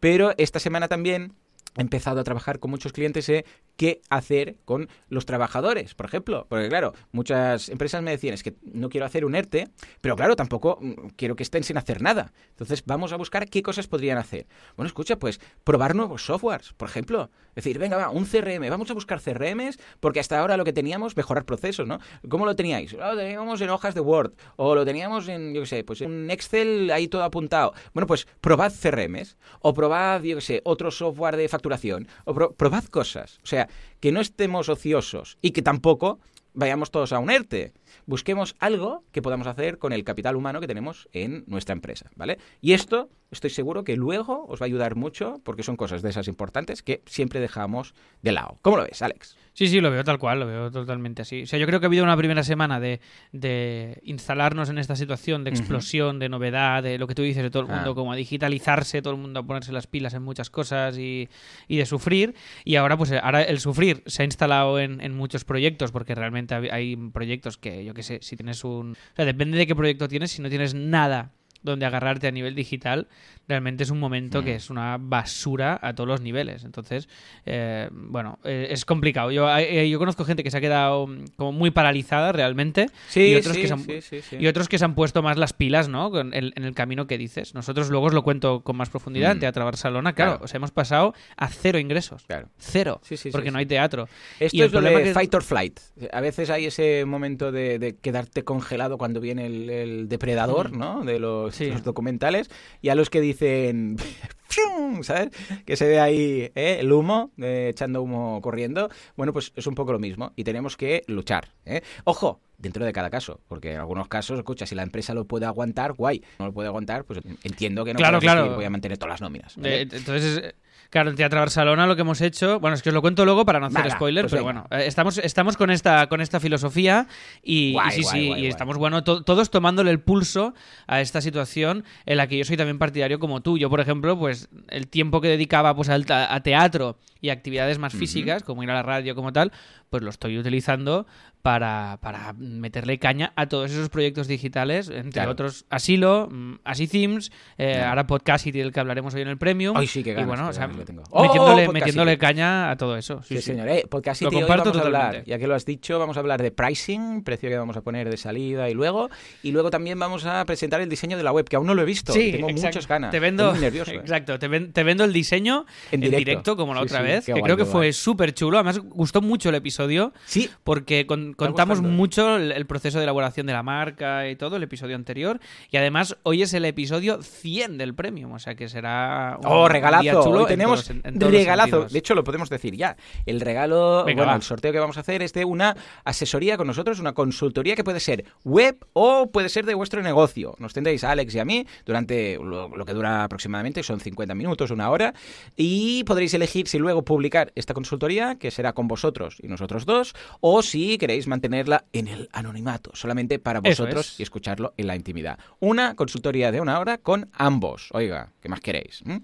[0.00, 1.32] pero esta semana también
[1.76, 3.44] he empezado a trabajar con muchos clientes en
[3.76, 6.46] qué hacer con los trabajadores, por ejemplo.
[6.48, 9.68] Porque claro, muchas empresas me decían, es que no quiero hacer un ERTE,
[10.00, 12.32] pero claro, tampoco mm, quiero que estén sin hacer nada.
[12.50, 14.46] Entonces vamos a buscar qué cosas podrían hacer.
[14.76, 17.30] Bueno, escucha, pues probar nuevos softwares, por ejemplo.
[17.50, 20.72] Es decir, venga, va, un CRM, vamos a buscar CRMs, porque hasta ahora lo que
[20.72, 22.00] teníamos, mejorar procesos, ¿no?
[22.28, 22.92] ¿Cómo lo teníais?
[22.92, 26.30] Lo teníamos en hojas de Word, o lo teníamos en, yo qué sé, pues en
[26.30, 27.72] Excel ahí todo apuntado.
[27.92, 32.52] Bueno, pues probad CRMs, o probad, yo qué sé, otro software de facturación, o pro
[32.52, 33.38] probad cosas.
[33.42, 33.63] O sea,
[34.00, 36.20] que no estemos ociosos y que tampoco
[36.54, 37.72] vayamos todos a un ERTE.
[38.06, 42.38] Busquemos algo que podamos hacer con el capital humano que tenemos en nuestra empresa, ¿vale?
[42.60, 46.10] Y esto estoy seguro que luego os va a ayudar mucho porque son cosas de
[46.10, 48.58] esas importantes que siempre dejamos de lado.
[48.62, 49.36] ¿Cómo lo ves, Alex?
[49.54, 51.42] Sí, sí, lo veo tal cual, lo veo totalmente así.
[51.42, 53.00] O sea, yo creo que ha habido una primera semana de,
[53.32, 57.50] de instalarnos en esta situación de explosión, de novedad, de lo que tú dices, de
[57.50, 57.94] todo el mundo, Ah.
[57.94, 61.28] como a digitalizarse, todo el mundo a ponerse las pilas en muchas cosas y,
[61.68, 62.34] y de sufrir.
[62.64, 66.54] Y ahora, pues, ahora el sufrir se ha instalado en, en muchos proyectos, porque realmente
[66.54, 68.92] hay proyectos que, yo qué sé, si tienes un...
[68.92, 71.32] O sea, depende de qué proyecto tienes, si no tienes nada
[71.64, 73.08] donde agarrarte a nivel digital,
[73.48, 74.44] realmente es un momento Mm.
[74.44, 76.64] que es una basura a todos los niveles.
[76.64, 77.08] Entonces,
[77.46, 79.30] eh, bueno, eh, es complicado.
[79.32, 83.28] Yo, eh, yo conozco gente que se ha quedado mm, como muy paralizada realmente Sí,
[83.32, 85.52] y, otros sí, que se han, sí, y otros que se han puesto más las
[85.52, 86.10] pilas, ¿no?
[86.10, 87.54] Con el- en el camino que dices.
[87.54, 89.40] Nosotros luego os lo cuento con más profundidad en Mm.
[89.40, 90.12] Teatro Barcelona.
[90.12, 90.44] Claro, Claro.
[90.44, 92.24] o sea, hemos pasado a cero ingresos.
[92.26, 92.48] Claro.
[92.58, 93.00] Cero.
[93.02, 94.08] Sí, sí, sí, porque no hay teatro.
[94.38, 95.80] Esto Y el es lo problema de que- fight or flight.
[96.12, 100.78] A veces hay ese momento de, de quedarte congelado cuando viene el, el depredador, Mm.
[100.78, 101.04] ¿no?
[101.04, 101.70] De los, Sí.
[101.70, 102.50] los documentales.
[102.82, 103.96] Y a los que dicen...
[105.02, 105.30] ¿Sabes?
[105.64, 106.78] Que se ve ahí ¿eh?
[106.80, 108.88] el humo, eh, echando humo corriendo.
[109.16, 110.32] Bueno, pues es un poco lo mismo.
[110.36, 111.48] Y tenemos que luchar.
[111.64, 111.82] ¿eh?
[112.04, 113.40] Ojo, dentro de cada caso.
[113.48, 116.22] Porque en algunos casos, escucha, si la empresa lo puede aguantar, guay.
[116.38, 118.54] No lo puede aguantar, pues entiendo que no Claro, claro.
[118.54, 119.56] voy a mantener todas las nóminas.
[119.56, 119.82] ¿vale?
[119.82, 120.54] Entonces,
[120.90, 123.44] claro, en Teatro Barcelona lo que hemos hecho, bueno, es que os lo cuento luego
[123.44, 124.62] para no hacer Venga, spoiler, pues pero venga.
[124.68, 127.06] bueno, eh, estamos, estamos con esta, con esta filosofía
[127.42, 130.54] y, sí, guay, sí, guay, y estamos, bueno, to- todos tomándole el pulso
[130.86, 133.58] a esta situación en la que yo soy también partidario como tú.
[133.58, 137.92] Yo, por ejemplo, pues el tiempo que dedicaba pues al a, teatro y actividades más
[137.94, 139.50] físicas, como ir a la radio, como tal,
[139.90, 141.06] pues lo estoy utilizando
[141.54, 145.32] para, para meterle caña a todos esos proyectos digitales, entre Claro.
[145.32, 149.76] otros Asilo, mm, Así Themes, eh, ahora Podcasty, del que hablaremos hoy en el Premium.
[149.76, 151.02] Ay, sí, qué y ganas, bueno, qué o sea, ganas le tengo.
[151.10, 153.20] ¡Oh, metiéndole, metiéndole caña a todo eso.
[153.22, 153.42] Sí, Sí, sí.
[153.50, 153.68] señor.
[153.68, 155.30] Eh, Podcast Lo hoy comparto a hablar, totalmente.
[155.30, 158.08] ya que lo has dicho, vamos a hablar de pricing, precio que vamos a poner
[158.08, 159.10] de salida y luego.
[159.42, 161.82] Y luego también vamos a presentar el diseño de la web, que aún no lo
[161.82, 162.14] he visto.
[162.14, 162.68] Sí, y tengo exacto.
[162.78, 163.10] muchas ganas.
[163.10, 163.90] Te vendo, Estoy muy nervioso.
[163.90, 163.96] eh.
[163.96, 166.56] exacto, te, ven- te vendo el diseño En en directo.
[166.56, 168.56] como la otra vez, que guay, creo que fue súper chulo.
[168.56, 171.96] Además, gustó mucho el episodio Sí, porque con- contamos gustando.
[171.96, 175.40] mucho el, el proceso de elaboración de la marca y todo, el episodio anterior.
[175.70, 179.60] Y además, hoy es el episodio 100 del Premium, o sea que será un Oh,
[179.60, 180.22] día regalazo.
[180.24, 181.84] chulo Hoy en tenemos todos- en- en todos los regalazo.
[181.86, 182.96] De hecho, lo podemos decir ya.
[183.26, 184.36] El regalo, Venga, bueno, va.
[184.36, 187.84] el sorteo que vamos a hacer es de una asesoría con nosotros, una consultoría que
[187.84, 190.54] puede ser web o puede ser de vuestro negocio.
[190.58, 194.34] Nos tendréis a Alex y a mí durante lo, lo que dura aproximadamente, son 50
[194.34, 195.14] minutos, una hora,
[195.56, 200.14] y podréis elegir si luego publicar esta consultoría, que será con vosotros y nosotros dos,
[200.40, 204.20] o si queréis mantenerla en el anonimato, solamente para vosotros es.
[204.20, 205.38] y escucharlo en la intimidad.
[205.60, 207.88] Una consultoría de una hora con ambos.
[207.92, 209.00] Oiga, ¿qué más queréis?
[209.04, 209.16] ¿Mm?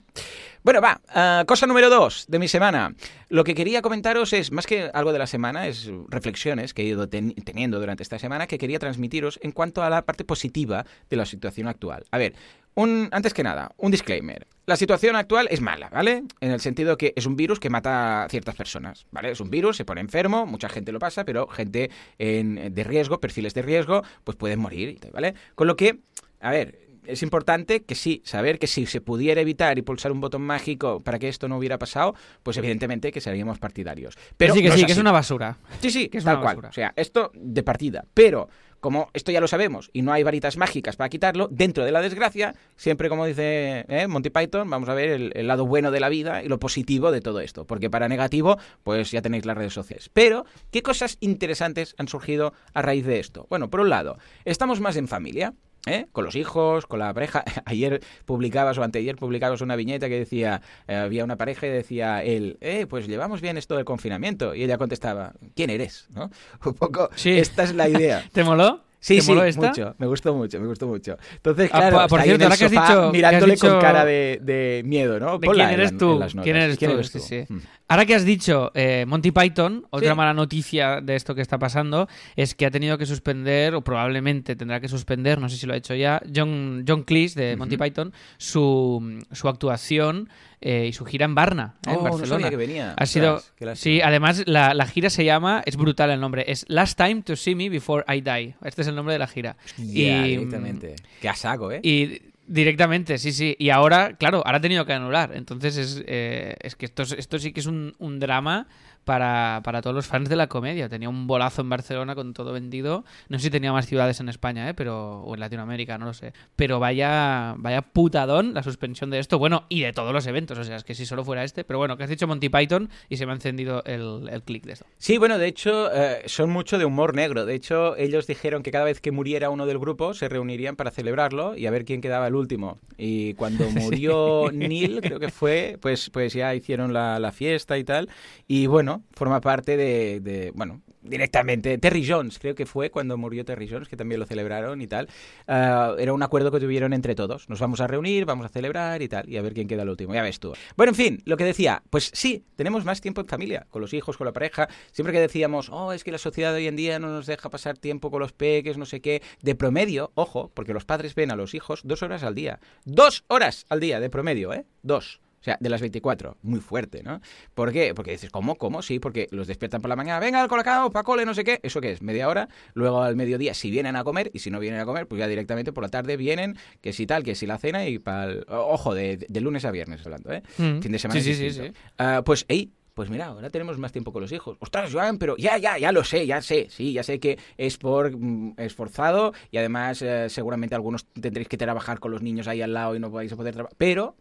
[0.63, 2.95] Bueno, va, ah, cosa número dos de mi semana.
[3.29, 6.87] Lo que quería comentaros es, más que algo de la semana, es reflexiones que he
[6.87, 10.85] ido ten- teniendo durante esta semana que quería transmitiros en cuanto a la parte positiva
[11.09, 12.05] de la situación actual.
[12.11, 12.35] A ver,
[12.75, 14.47] un, antes que nada, un disclaimer.
[14.67, 16.23] La situación actual es mala, ¿vale?
[16.41, 19.33] En el sentido que es un virus que mata a ciertas personas, ¿vale?
[19.33, 23.19] Es un virus, se pone enfermo, mucha gente lo pasa, pero gente en- de riesgo,
[23.21, 25.35] perfiles de riesgo, pues pueden morir, ¿vale?
[25.57, 25.99] Con lo que,
[26.41, 30.21] a ver, es importante que sí, saber que si se pudiera evitar y pulsar un
[30.21, 34.17] botón mágico para que esto no hubiera pasado, pues evidentemente que seríamos partidarios.
[34.37, 35.59] Pero sí, que no sí, es que es una basura.
[35.81, 36.57] Sí, sí, que es tal una cual.
[36.57, 36.69] basura.
[36.69, 38.05] O sea, esto de partida.
[38.15, 38.49] Pero
[38.81, 42.01] como esto ya lo sabemos y no hay varitas mágicas para quitarlo, dentro de la
[42.01, 44.07] desgracia, siempre como dice ¿eh?
[44.09, 47.13] Monty Python, vamos a ver el, el lado bueno de la vida y lo positivo
[47.13, 47.65] de todo esto.
[47.65, 50.11] Porque para negativo, pues ya tenéis las redes sociales.
[50.13, 53.47] Pero, ¿qué cosas interesantes han surgido a raíz de esto?
[53.51, 55.55] Bueno, por un lado, estamos más en familia.
[55.87, 56.07] ¿Eh?
[56.13, 57.45] Con los hijos, con la pareja.
[57.65, 62.23] Ayer publicabas o anteayer publicabas una viñeta que decía, eh, había una pareja y decía
[62.23, 64.55] él, eh, pues llevamos bien esto del confinamiento.
[64.55, 66.07] Y ella contestaba, ¿quién eres?
[66.15, 66.31] ¿No?
[66.65, 67.39] Un poco, Sí.
[67.39, 68.25] esta es la idea.
[68.33, 68.83] ¿Te moló?
[69.03, 69.69] Sí, ¿Te sí, moló esta?
[69.69, 69.95] mucho.
[69.97, 71.17] Me gustó mucho, me gustó mucho.
[71.37, 73.71] Entonces, Ah, claro, está por cierto, en ahora que has dicho- que has mirándole dicho-
[73.71, 75.39] con cara de, de miedo, ¿no?
[75.39, 76.35] ¿De quién en eres en notas.
[76.43, 76.85] ¿Quién eres tú?
[76.85, 77.25] eres Sí, tú?
[77.25, 77.45] sí.
[77.49, 77.59] Mm.
[77.91, 80.17] Ahora que has dicho eh, Monty Python, otra Sí.
[80.17, 84.55] mala noticia de esto que está pasando es que ha tenido que suspender, o probablemente
[84.55, 87.77] tendrá que suspender, no sé si lo ha hecho ya, John, John Cleese de Monty.
[87.77, 90.29] Python, su, su actuación
[90.61, 92.31] eh, y su gira en Varna, ¿eh, en Oh, no Barcelona.
[92.43, 92.95] sabía que venía.
[92.97, 93.43] Ha sido,
[93.75, 97.35] sí, además la, la gira se llama, es brutal el nombre, es Last Time to
[97.35, 98.55] See Me Before I Die.
[98.63, 99.57] Este es el nombre de la gira.
[99.79, 100.95] Ya, y, directamente.
[101.21, 101.81] Qué a saco, ¿eh?
[101.83, 103.57] y directamente, sí, sí.
[103.59, 105.33] Y ahora, claro, ahora ha tenido que anular.
[105.35, 108.67] Entonces es, eh, es que esto, es- esto sí que es un, un drama
[109.11, 110.89] para, para todos los fans de la comedia.
[110.89, 113.05] Tenía un bolazo en Barcelona con todo vendido.
[113.29, 114.75] No sé si tenía más ciudades en España, ¿eh?
[114.75, 116.33] Pero, o en Latinoamérica, no lo sé.
[116.55, 119.41] Pero vaya, vaya putadón la suspensión de esto.
[119.41, 120.59] Bueno, y de todos los eventos.
[120.59, 121.65] O sea, es que si solo fuera este.
[121.65, 124.65] Pero bueno, que has dicho Monty Python y se me ha encendido el, el clic
[124.65, 124.87] de esto.
[124.97, 127.47] Sí, bueno, de hecho, eh, son mucho de humor negro.
[127.47, 130.93] De hecho, ellos dijeron que cada vez que muriera uno del grupo se reunirían para
[130.93, 132.79] celebrarlo y a ver quién quedaba el último.
[132.97, 137.83] Y cuando murió Neil, creo que fue, pues, pues ya hicieron la, la fiesta y
[137.83, 138.09] tal.
[138.47, 141.79] Y bueno, forma parte de, bueno, directamente.
[141.79, 145.09] Terry Jones, creo que fue cuando murió Terry Jones, que también lo celebraron y tal.
[145.47, 147.49] Ah, era un acuerdo que tuvieron entre todos.
[147.49, 149.89] Nos vamos a reunir, vamos a celebrar y tal, y a ver quién queda el
[149.89, 150.15] último.
[150.15, 150.53] Ya ves tú.
[150.77, 153.95] Bueno, en fin, lo que decía, pues sí, tenemos más tiempo en familia, con los
[153.95, 154.69] hijos, con la pareja.
[154.93, 157.79] Siempre que decíamos, oh, es que la sociedad hoy en día no nos deja pasar
[157.79, 159.23] tiempo con los peques, no sé qué.
[159.43, 162.61] De promedio, ojo, porque los padres ven a los hijos dos horas al día.
[162.85, 164.67] Dos horas al día, de promedio, ¿eh?
[164.83, 165.21] Dos.
[165.41, 166.37] O sea, de las 24.
[166.43, 167.21] Muy fuerte, ¿no?
[167.55, 167.95] ¿Por qué?
[167.95, 168.57] Porque dices, ¿cómo?
[168.57, 168.83] ¿Cómo?
[168.83, 170.21] Sí, porque los despiertan por la mañana.
[170.21, 171.61] Venga, al colacao, pa' cole, no sé qué.
[171.63, 172.03] ¿Eso qué es?
[172.03, 172.49] Media hora.
[172.75, 174.31] Luego al mediodía, si vienen a comer.
[174.35, 177.07] Y si no vienen a comer, pues ya directamente por la tarde vienen, que si
[177.07, 180.43] tal, que si la cena y para Ojo, de, de lunes a viernes hablando, ¿eh?
[180.59, 180.81] Mm.
[180.81, 181.73] Fin de semana Sí, sí, sí.
[181.99, 184.57] Ah, pues, ey, pues mira, ahora tenemos más tiempo con los hijos.
[184.61, 187.79] Ostras, Joan, pero ya, ya, ya lo sé, ya sé, sí, ya sé que es
[187.79, 192.63] por mm, esforzado y además eh, seguramente algunos tendréis que trabajar con los niños ahí
[192.63, 193.77] al lado y no vais a poder trabajar.
[193.79, 194.17] Pero,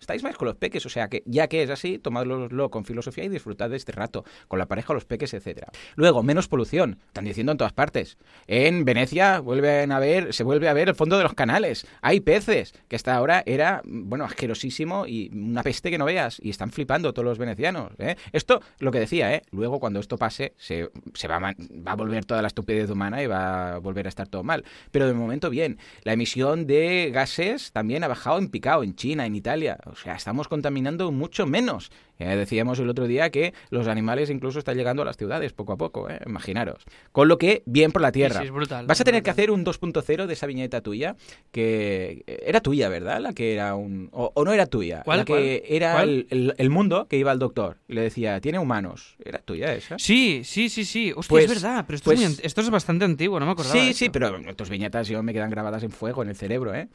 [0.00, 3.24] estáis más con los peques, o sea que ya que es así, tomadlo con filosofía
[3.24, 5.68] y disfrutad de este rato, con la pareja, los peques, etcétera.
[5.96, 8.18] Luego, menos polución, están diciendo en todas partes.
[8.46, 11.86] En Venecia vuelven a ver, se vuelve a ver el fondo de los canales.
[12.02, 16.38] Hay peces, que hasta ahora era, bueno, asquerosísimo y una peste que no veas.
[16.42, 17.92] Y están flipando todos los venecianos.
[17.98, 18.16] ¿eh?
[18.32, 19.42] Esto, lo que decía, ¿eh?
[19.50, 23.22] luego cuando esto pase, se, se va, a, va a volver toda la estupidez humana
[23.22, 24.64] y va a volver a estar todo mal.
[24.90, 25.78] Pero de momento, bien.
[26.02, 29.57] La emisión de gases también ha bajado en picado, en China, en Italia.
[29.86, 31.90] O sea, estamos contaminando mucho menos.
[32.18, 35.76] Decíamos el otro día que los animales incluso están llegando a las ciudades poco a
[35.76, 36.18] poco, ¿eh?
[36.26, 36.84] imaginaros.
[37.12, 38.34] Con lo que, bien por la tierra.
[38.36, 38.86] Sí, sí, es brutal.
[38.86, 41.14] Vas a tener que hacer un 2.0 de esa viñeta tuya,
[41.52, 43.20] que era tuya, ¿verdad?
[43.20, 44.08] La que era un...
[44.12, 45.02] O, o no era tuya.
[45.04, 45.32] ¿Cuál, La que
[45.64, 45.76] cuál?
[45.76, 46.08] era ¿Cuál?
[46.08, 49.16] el, el- el mundo que iba al doctor y le decía, tiene humanos.
[49.24, 49.98] ¿Era tuya esa?
[49.98, 51.12] Sí, sí, sí, sí.
[51.14, 53.46] Hostia, Pues- es verdad, pero esto, pues- es muy an- esto es bastante antiguo, no
[53.46, 53.74] me acordaba.
[53.78, 56.88] Sí, sí, pero tus viñetas yo me quedan grabadas en fuego en el cerebro, ¿eh?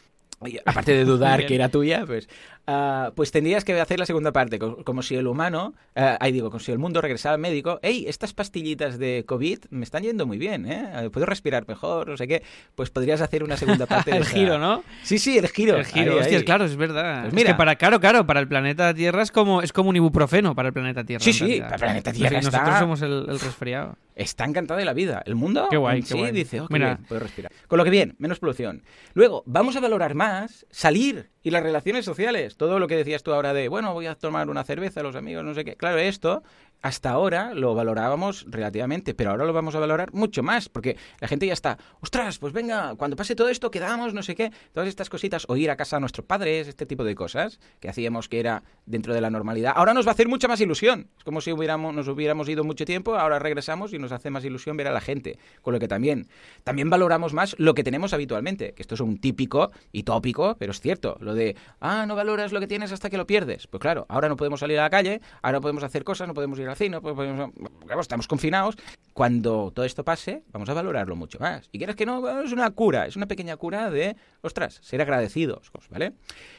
[0.65, 2.27] Aparte de dudar que era tuya, pues,
[2.67, 6.31] ah, pues tendrías que hacer la segunda parte, co- como si el humano, ah, ahí
[6.31, 10.03] digo, como si el mundo regresara al médico, hey, estas pastillitas de COVID me están
[10.03, 11.09] yendo muy bien, ¿eh?
[11.11, 12.43] Puedo respirar mejor, no sé qué,
[12.75, 14.11] pues podrías hacer una segunda parte.
[14.11, 14.83] de el esa- giro, ¿no?
[15.03, 15.77] Sí, sí, el giro.
[15.77, 16.43] El giro, ahí, hostia, ahí.
[16.43, 17.21] claro, es verdad.
[17.21, 17.51] Pues Es mira.
[17.51, 20.69] que para, claro, claro, para el planeta Tierra es como, es como un ibuprofeno para
[20.69, 21.23] el planeta Tierra.
[21.23, 23.95] Sí, sí, para el planeta Tierra Nosotros está- somos el, el resfriado.
[24.15, 25.23] Está encantada de la vida.
[25.25, 26.31] El mundo Qué guay, en qué sí guay.
[26.31, 26.93] dice, oh, qué Mira.
[26.95, 27.51] bien, puedo respirar.
[27.67, 28.83] Con lo que bien, menos polución.
[29.15, 30.32] Luego, vamos a valorar más
[30.69, 32.57] salir y las relaciones sociales.
[32.57, 35.43] Todo lo que decías tú ahora de, bueno, voy a tomar una cerveza, los amigos,
[35.43, 35.75] no sé qué.
[35.75, 36.43] Claro, esto
[36.83, 41.29] hasta ahora lo valorábamos relativamente, pero ahora lo vamos a valorar mucho más, porque la
[41.29, 44.89] gente ya está, ostras, pues venga, cuando pase todo esto quedamos, no sé qué, todas
[44.89, 48.27] estas cositas, o ir a casa a nuestros padres, este tipo de cosas, que hacíamos
[48.27, 49.73] que era dentro de la normalidad.
[49.75, 51.07] Ahora nos va a hacer mucha más ilusión.
[51.17, 54.43] Es como si hubiéramos, nos hubiéramos ido mucho tiempo, ahora regresamos y nos hace más
[54.43, 55.39] ilusión ver a la gente.
[55.61, 56.27] Con lo que también,
[56.65, 60.73] también valoramos más lo que tenemos habitualmente, que esto es un típico y tópico, pero
[60.73, 63.67] es cierto, lo de, ah, no valoras lo que tienes hasta que lo pierdes.
[63.67, 66.33] Pues claro, ahora no podemos salir a la calle, ahora no podemos hacer cosas, no
[66.33, 67.51] podemos ir al no podemos,
[67.85, 68.77] claro, estamos confinados.
[69.13, 71.69] Cuando todo esto pase, vamos a valorarlo mucho más.
[71.71, 75.71] Y quieres que no, es una cura, es una pequeña cura de, ostras, ser agradecidos,
[75.89, 76.13] ¿vale?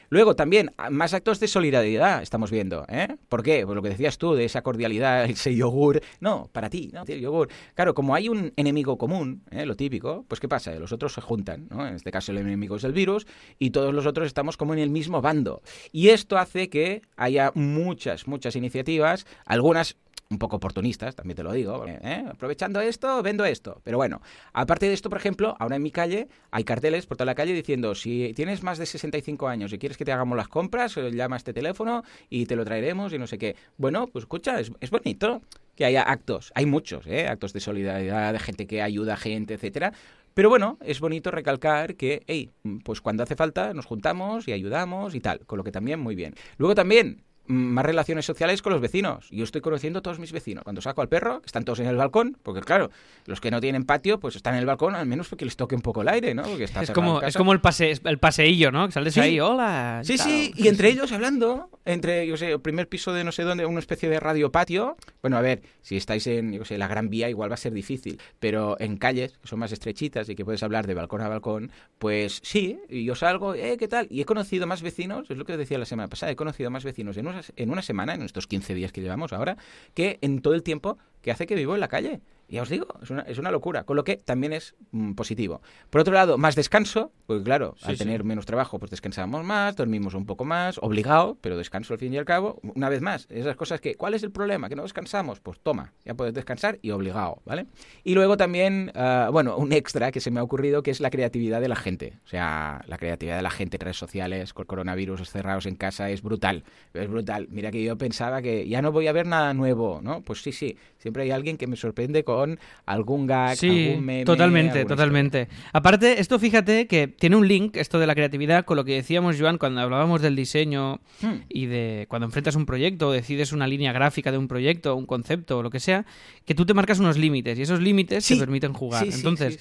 [0.09, 3.07] Luego también, más actos de solidaridad estamos viendo, ¿eh?
[3.27, 3.65] ¿Por qué?
[3.65, 6.01] Pues lo que decías tú, de esa cordialidad, ese yogur.
[6.19, 7.03] No, para ti, ¿no?
[7.07, 7.49] El yogur.
[7.73, 9.65] Claro, como hay un enemigo común, ¿eh?
[9.65, 10.73] lo típico, pues ¿qué pasa?
[10.75, 11.87] Los otros se juntan, ¿no?
[11.87, 13.27] En este caso el enemigo es el virus
[13.59, 15.61] y todos los otros estamos como en el mismo bando.
[15.91, 19.97] Y esto hace que haya muchas, muchas iniciativas, algunas
[20.29, 22.25] un poco oportunistas, también te lo digo, ¿eh?
[22.27, 23.81] aprovechando esto, vendo esto.
[23.83, 24.21] Pero bueno,
[24.53, 27.53] aparte de esto, por ejemplo, ahora en mi calle hay carteles por toda la calle
[27.53, 31.11] diciendo, si tienes más de 65 años y quieres que te hagamos las compras, eh,
[31.11, 33.55] llama a este teléfono y te lo traeremos y no sé qué.
[33.77, 35.41] Bueno, pues escucha, es, es bonito
[35.75, 37.27] que haya actos, hay muchos, ¿eh?
[37.27, 39.93] actos de solidaridad, de gente que ayuda a gente, etcétera,
[40.33, 42.49] pero bueno, es bonito recalcar que, hey,
[42.83, 46.13] pues cuando hace falta nos juntamos y ayudamos y tal, con lo que también muy
[46.13, 46.35] bien.
[46.57, 49.27] Luego también, más relaciones sociales con los vecinos.
[49.31, 50.63] Yo estoy conociendo a todos mis vecinos.
[50.63, 52.89] Cuando saco al perro, están todos en el balcón, porque claro,
[53.25, 55.75] los que no tienen patio, pues están en el balcón, al menos porque les toque
[55.75, 56.43] un poco el aire, ¿no?
[56.43, 58.87] Porque está Es como, es el, pase, el paseillo, ¿no?
[58.87, 59.19] Que sales Sí.
[59.19, 60.01] ahí, hola.
[60.03, 60.27] Sí, tal.
[60.27, 63.65] sí, y entre ellos hablando, entre, yo sé, el primer piso de no sé dónde,
[63.65, 64.97] una especie de radio patio.
[65.21, 67.73] Bueno, a ver, si estáis en, yo sé, la Gran Vía, igual va a ser
[67.73, 71.27] difícil, pero en calles, que son más estrechitas y que puedes hablar de balcón a
[71.29, 74.07] balcón, pues sí, y yo salgo, eh, ¿qué tal?
[74.09, 76.83] Y he conocido más vecinos, es lo que decía la semana pasada, he conocido más
[76.83, 79.57] vecinos en una, en una semana, en estos 15 días que llevamos ahora,
[79.93, 82.21] que en todo el tiempo que hace que vivo en la calle.
[82.47, 85.63] Ya os digo, es una, es una locura, con lo que también es mm, positivo.
[85.89, 88.03] Por otro lado, más descanso, porque claro, Sí, al sí.
[88.03, 92.13] tener menos trabajo, pues descansamos más, dormimos un poco más, obligado, pero descanso al fin
[92.13, 92.59] y al cabo.
[92.75, 94.69] Una vez más, esas cosas que, ¿cuál es el problema?
[94.69, 95.39] ¿Que no descansamos?
[95.39, 97.65] Pues toma, ya puedes descansar y obligado, ¿vale?
[98.03, 101.09] Y luego también, ah, bueno, un extra que se me ha ocurrido que es la
[101.09, 102.19] creatividad de la gente.
[102.25, 106.11] O sea, la creatividad de la gente en redes sociales, con coronavirus cerrados en casa,
[106.11, 106.63] es brutal.
[106.93, 107.47] Es brutal.
[107.49, 110.21] Mira que yo pensaba que ya no voy a ver nada nuevo, ¿no?
[110.21, 114.25] Pues sí, sí, siempre hay alguien que me sorprende con algún gag, Sí, algún meme.
[114.25, 115.47] totalmente, totalmente.
[115.73, 119.37] Aparte, esto fíjate que tiene un link, esto de la creatividad, con lo que decíamos,
[119.39, 120.99] Joan, cuando hablábamos del diseño.
[121.21, 121.41] Hmm.
[121.49, 125.05] y de cuando enfrentas un proyecto o decides una línea gráfica de un proyecto, un
[125.05, 126.05] concepto o lo que sea,
[126.45, 128.33] que tú te marcas unos límites y esos límites Sí.
[128.35, 129.05] te permiten jugar.
[129.05, 129.59] Sí, Entonces,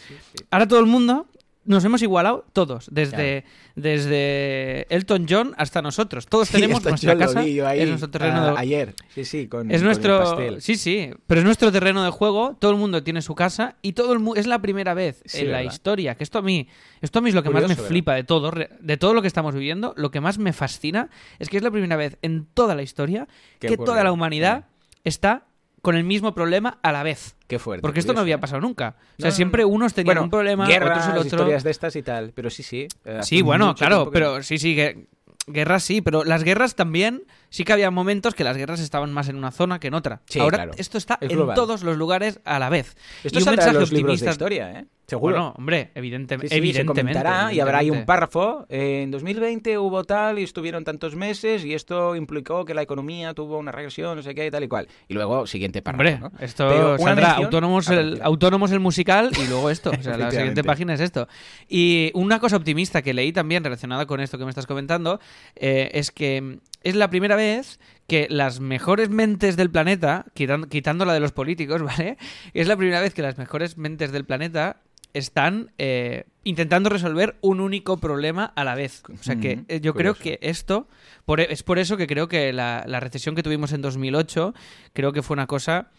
[0.50, 1.26] ahora todo el mundo
[1.66, 6.26] nos hemos igualado todos, desde, desde Elton John hasta nosotros.
[6.26, 8.94] Todos Sí, tenemos esto nuestra casa, ahí, es nuestro terreno ayer.
[9.14, 10.62] Sí, sí, con, es con nuestro el pastel.
[10.62, 13.92] sí sí pero es nuestro terreno de juego todo el mundo tiene su casa y
[13.92, 16.68] todo el mu- es la primera vez Sí, en la historia que esto a mí
[17.00, 17.84] esto a mí es lo que más me ¿verdad?
[17.84, 21.48] flipa de todo de todo lo que estamos viviendo lo que más me fascina es
[21.48, 23.26] que es la primera vez en toda la historia
[23.58, 23.86] ¿Qué que ocurre?
[23.86, 24.66] toda la humanidad
[25.04, 25.44] está
[25.84, 27.82] con el mismo problema a la vez Qué fuerte.
[27.82, 29.68] porque esto no había pasado nunca o sea no, siempre no.
[29.68, 32.50] unos tenían bueno, un problema guerras, otros el otro historias de estas y tal, pero
[32.50, 32.88] sí, sí.
[33.04, 35.06] eh, Sí, bueno, claro, pero sí, sí, que
[35.46, 39.28] guerras sí, pero las guerras también sí que había momentos que las guerras estaban más
[39.28, 40.22] en una zona que en otra.
[40.26, 40.72] Sí, Ahora claro.
[40.78, 42.96] esto está Es en todos los lugares a la vez.
[43.22, 44.30] Esto y un mensaje los libros de optimista.
[44.30, 44.86] historia, ¿eh?
[45.06, 45.34] Seguro.
[45.34, 47.12] Bueno, hombre, evidente- Sí, sí, se evidentemente.
[47.20, 48.06] comentará y habrá ahí un evidentemente.
[48.06, 48.66] párrafo.
[48.70, 53.34] eh, en 2020 hubo tal y estuvieron tantos meses y esto implicó que la economía
[53.34, 54.88] tuvo una regresión, no sé qué y tal y cual.
[55.08, 56.00] Y luego, siguiente párrafo.
[56.02, 56.32] Hombre, ¿no?
[56.44, 59.90] esto Pero una saldrá mención autónomos el, autónomos el musical y luego esto.
[59.90, 61.28] O sea, la siguiente página es esto.
[61.68, 65.20] Y una cosa optimista que leí también relacionada con esto que me estás comentando
[65.56, 71.04] eh, es que es la primera vez que las mejores mentes del planeta, quitan- quitando
[71.04, 72.18] la de los políticos, ¿vale?
[72.52, 74.80] Es la primera vez que las mejores mentes del planeta
[75.14, 79.02] están eh, intentando resolver un único problema a la vez.
[79.08, 80.88] O sea que eh, yo creo que esto,
[81.24, 84.54] por- es por eso que creo que la, la recesión que tuvimos en 2008,
[84.92, 85.90] creo que fue una cosa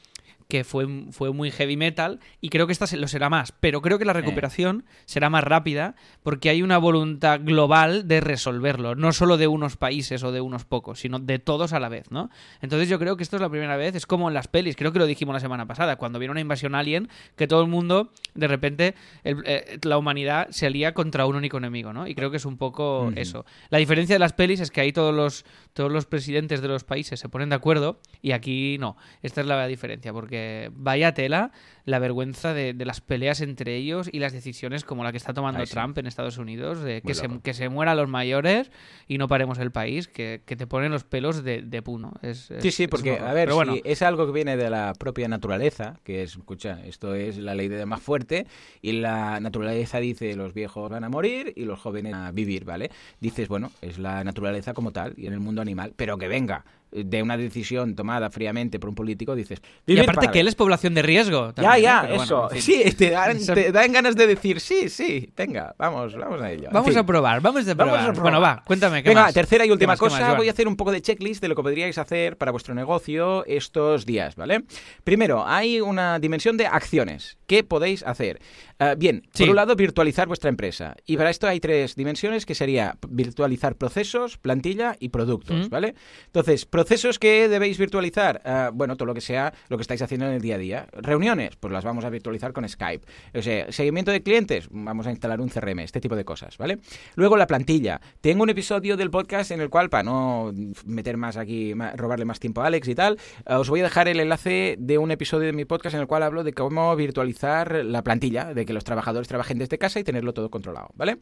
[0.47, 3.97] que fue, fue muy heavy metal y creo que esta lo será más, pero creo
[3.97, 9.37] que la recuperación será más rápida porque hay una voluntad global de resolverlo, no solo
[9.37, 12.29] de unos países o de unos pocos, sino de todos a la vez, ¿no?
[12.61, 14.91] Entonces yo creo que esto es la primera vez, es como en las pelis, creo
[14.93, 18.11] que lo dijimos la semana pasada, cuando viene una invasión alien, que todo el mundo,
[18.35, 22.07] de repente, el- eh, la humanidad se alía contra un único enemigo, ¿no?
[22.07, 23.45] Y creo que es un poco eso.
[23.69, 26.83] La diferencia de las pelis es que ahí todos los, todos los presidentes de los
[26.83, 28.95] países se ponen de acuerdo y aquí no.
[29.23, 30.34] Esta es la diferencia, porque
[30.73, 31.51] vaya tela
[31.85, 35.33] la vergüenza de, de las peleas entre ellos y las decisiones como la que está
[35.35, 35.73] tomando Ay, sí.
[35.73, 38.71] Trump en Estados Unidos, de que se, que se mueran los mayores
[39.07, 42.13] y no paremos el país, que, que te ponen los pelos de, de puno.
[42.23, 44.93] Es- es- Sí, sí, porque, a ver, bueno, si es algo que viene de la
[44.97, 48.47] propia naturaleza, que es, escucha, esto es la ley de más fuerte,
[48.81, 52.89] y la naturaleza dice los viejos van a morir y los jóvenes a vivir, ¿vale?
[53.19, 56.65] Dices, bueno, es la naturaleza como tal y en el mundo animal, pero que venga
[57.03, 59.59] de una decisión tomada fríamente por un político, dices...
[59.85, 60.37] y "Vivir aparte que ver".
[60.41, 61.47] él es población de riesgo.
[61.47, 62.15] Ya, también, ya, ¿eh?
[62.15, 62.49] Bueno, eso.
[62.61, 66.69] sí, te dan, te dan ganas de decir sí, sí, venga, vamos, vamos a ello.
[66.71, 67.99] Vamos a probar, vamos a Vamos probar.
[68.09, 68.21] a probar.
[68.21, 69.33] Bueno, va, cuéntame qué Venga, más?
[69.33, 70.19] tercera y ¿Qué última más, cosa.
[70.19, 72.73] más, voy a hacer un poco de checklist de lo que podríais hacer para vuestro
[72.75, 74.63] negocio estos días, ¿vale?
[75.03, 77.37] Primero, hay una dimensión de acciones.
[77.47, 78.39] ¿Qué podéis hacer?
[78.79, 79.43] Ah, bien, Sí.
[79.43, 80.95] por un lado, virtualizar vuestra empresa.
[81.05, 85.69] Y para esto hay tres dimensiones que sería virtualizar procesos, plantilla y productos, Mm.
[85.69, 85.95] ¿vale?
[86.27, 86.84] Entonces, procesos
[87.19, 90.41] que debéis virtualizar, eh, bueno, todo lo que sea lo que estáis haciendo en el
[90.41, 90.87] día a día.
[90.93, 93.05] Reuniones, pues las vamos a virtualizar con Skype.
[93.37, 96.79] O sea, seguimiento de clientes, vamos a instalar un CRM, este tipo de cosas, ¿vale?
[97.15, 98.01] Luego la plantilla.
[98.21, 100.51] Tengo un episodio del podcast en el cual, para no
[100.85, 104.07] meter más aquí, robarle más tiempo a Alex y tal, eh, os voy a dejar
[104.07, 107.83] el enlace de un episodio de mi podcast en el cual hablo de cómo virtualizar
[107.85, 111.17] la plantilla, de que los trabajadores trabajen desde casa y tenerlo todo controlado, ¿vale?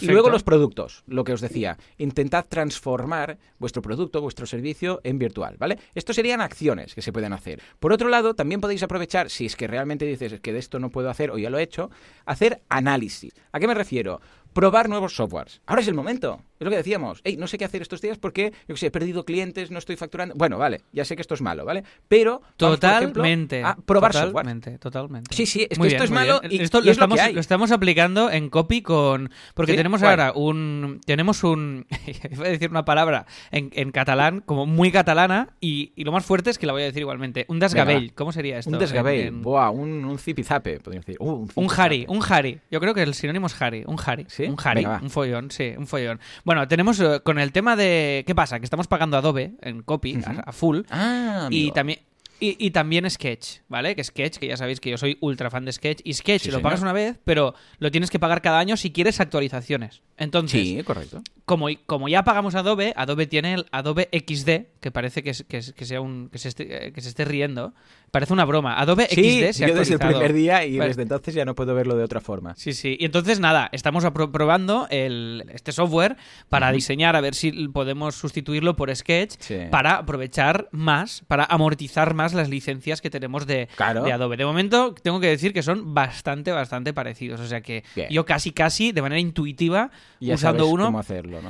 [0.00, 5.18] Y luego los productos, lo que os decía, intentad transformar vuestro producto, vuestro servicio en
[5.18, 5.78] virtual, ¿vale?
[5.94, 7.62] Esto serían acciones que se pueden hacer.
[7.78, 10.90] Por otro lado, también podéis aprovechar, si es que realmente dices que de esto no
[10.90, 11.90] puedo hacer o ya lo he hecho,
[12.24, 13.32] hacer análisis.
[13.52, 14.20] ¿A qué me refiero?
[14.52, 15.60] Probar nuevos softwares.
[15.66, 16.42] Ahora es el momento.
[16.58, 17.20] Es lo que decíamos.
[17.24, 19.78] Hey, no sé qué hacer estos días porque, yo que sé, he perdido clientes, no
[19.78, 20.34] estoy facturando.
[20.36, 21.84] Bueno, vale, ya sé que esto es malo, ¿vale?
[22.08, 22.42] Pero.
[22.56, 23.62] Totalmente.
[23.62, 24.80] a probar totalmente, software.
[24.80, 25.34] Totalmente.
[25.34, 26.40] Sí, sí, es que esto es malo.
[26.48, 29.30] Y, esto lo, estamos, lo, estamos aplicando en copy con.
[29.54, 31.00] Porque tenemos ahora un.
[31.04, 31.86] Tenemos un.
[32.36, 36.24] voy a decir una palabra en, en catalán, como muy catalana, y, y, lo más
[36.24, 37.44] fuerte es que la voy a decir igualmente.
[37.48, 38.14] Un desgabell.
[38.14, 38.70] ¿Cómo sería esto?
[38.70, 39.30] Un desgabell.
[39.32, 41.16] Buah, un, un zipizape, podría decir.
[41.18, 42.60] Uh, un, un Harry, un Harry.
[42.70, 43.84] Yo creo que el sinónimo es Harry.
[43.86, 44.26] Un Harry.
[44.28, 44.44] ¿Sí?
[44.44, 44.84] Un Harry.
[44.84, 46.20] un follón, sí, un follón.
[46.46, 48.22] Bueno, tenemos eh, con el tema de...
[48.24, 48.60] ¿Qué pasa?
[48.60, 50.82] Que estamos pagando Adobe en copy, a, full.
[50.90, 51.98] Ah, y también...
[52.38, 53.96] Y, también Sketch, ¿vale?
[53.96, 56.02] Que Sketch, que ya sabéis que yo soy ultra fan de Sketch.
[56.04, 59.18] Y Sketch lo pagas una vez, pero lo tienes que pagar cada año si quieres
[59.18, 60.02] actualizaciones.
[60.18, 61.22] Entonces, sí, correcto.
[61.46, 66.00] Como, como ya pagamos Adobe, Adobe tiene el Adobe XD, que parece que, que, sea
[66.00, 67.72] un, que, se esté, que se esté riendo.
[68.10, 68.80] Parece una broma.
[68.80, 71.74] Adobe XD se ha yo desde el primer día y desde entonces ya no puedo
[71.74, 72.54] verlo de otra forma.
[72.56, 72.96] Sí, sí.
[72.98, 76.16] Y entonces, nada, estamos probando el, este software
[76.48, 79.36] para diseñar, a ver si podemos sustituirlo por Sketch
[79.70, 84.36] para aprovechar más, para amortizar más las licencias que tenemos de, de, Adobe.
[84.36, 87.40] De momento, tengo que decir que son bastante, bastante parecidos.
[87.40, 89.90] O sea que yo casi, casi, de manera intuitiva,
[90.20, 90.92] usando uno,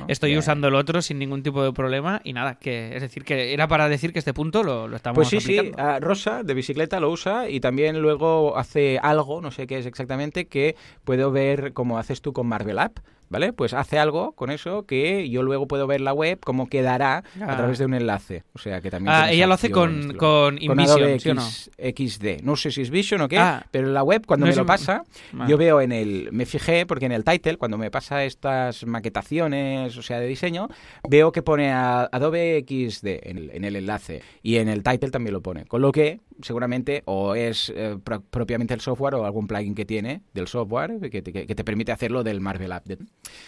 [0.08, 3.52] estoy usando el otro sin ningún tipo de problema y nada, que es decir, que
[3.52, 5.70] era para decir que este punto lo, lo estamos Pues sí, aplicando.
[5.70, 9.78] sí, ah, Rosa de bicicleta lo usa y también luego hace algo, no sé qué
[9.78, 12.98] es exactamente, que puedo ver como haces tú con Marvel App
[13.28, 13.52] ¿vale?
[13.52, 17.22] Pues hace algo con eso que yo luego puedo ver la web cómo quedará a
[17.52, 17.56] Ah.
[17.56, 18.44] través de un enlace.
[18.52, 19.14] O sea que también.
[19.14, 20.16] Ah, ella lo hace con, con
[20.56, 21.42] Con InVision, Adobe ¿sí o no?
[21.42, 22.42] XD.
[22.42, 23.66] No sé si es Vision o qué, Ah.
[23.70, 25.04] pero la web cuando No me lo pasa,
[25.48, 26.28] yo veo en el...
[26.32, 30.68] Me fijé porque en el title, cuando me pasa estas maquetaciones, o sea, de diseño,
[31.08, 35.10] veo que pone a Adobe XD en el, en el enlace y en el title
[35.10, 35.64] también lo pone.
[35.64, 39.84] Con lo que seguramente o es eh, pro- propiamente el software o algún plugin que
[39.84, 42.86] tiene del software que te, que te permite hacerlo del Marvel App.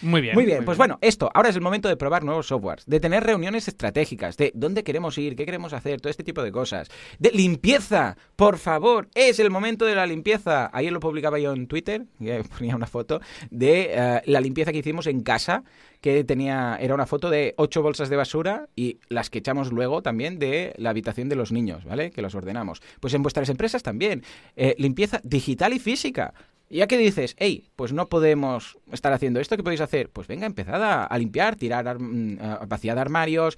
[0.01, 0.33] Muy bien.
[0.33, 3.23] Muy bien, pues bueno, esto, ahora es el momento de probar nuevos softwares, de tener
[3.23, 6.89] reuniones estratégicas, de dónde queremos ir, qué queremos hacer, todo este tipo de cosas.
[7.17, 10.69] De limpieza, por favor, es el momento de la limpieza.
[10.73, 12.05] Ayer lo publicaba yo en Twitter,
[12.57, 15.63] ponía una foto de eh, la limpieza que hicimos en casa,
[16.01, 20.01] que tenía, era una foto de ocho bolsas de basura y las que echamos luego
[20.01, 22.11] también de la habitación de los niños, ¿vale?
[22.11, 22.81] Que los ordenamos.
[23.01, 24.23] Pues en vuestras empresas también.
[24.55, 26.33] Eh, limpieza digital y física.
[26.69, 30.09] Ya que dices, hey, pues no podemos estar haciendo esto, ¿qué podéis hacer?
[30.09, 33.57] Pues venga, empezad a, a limpiar, tirar, ar- vaciar armarios,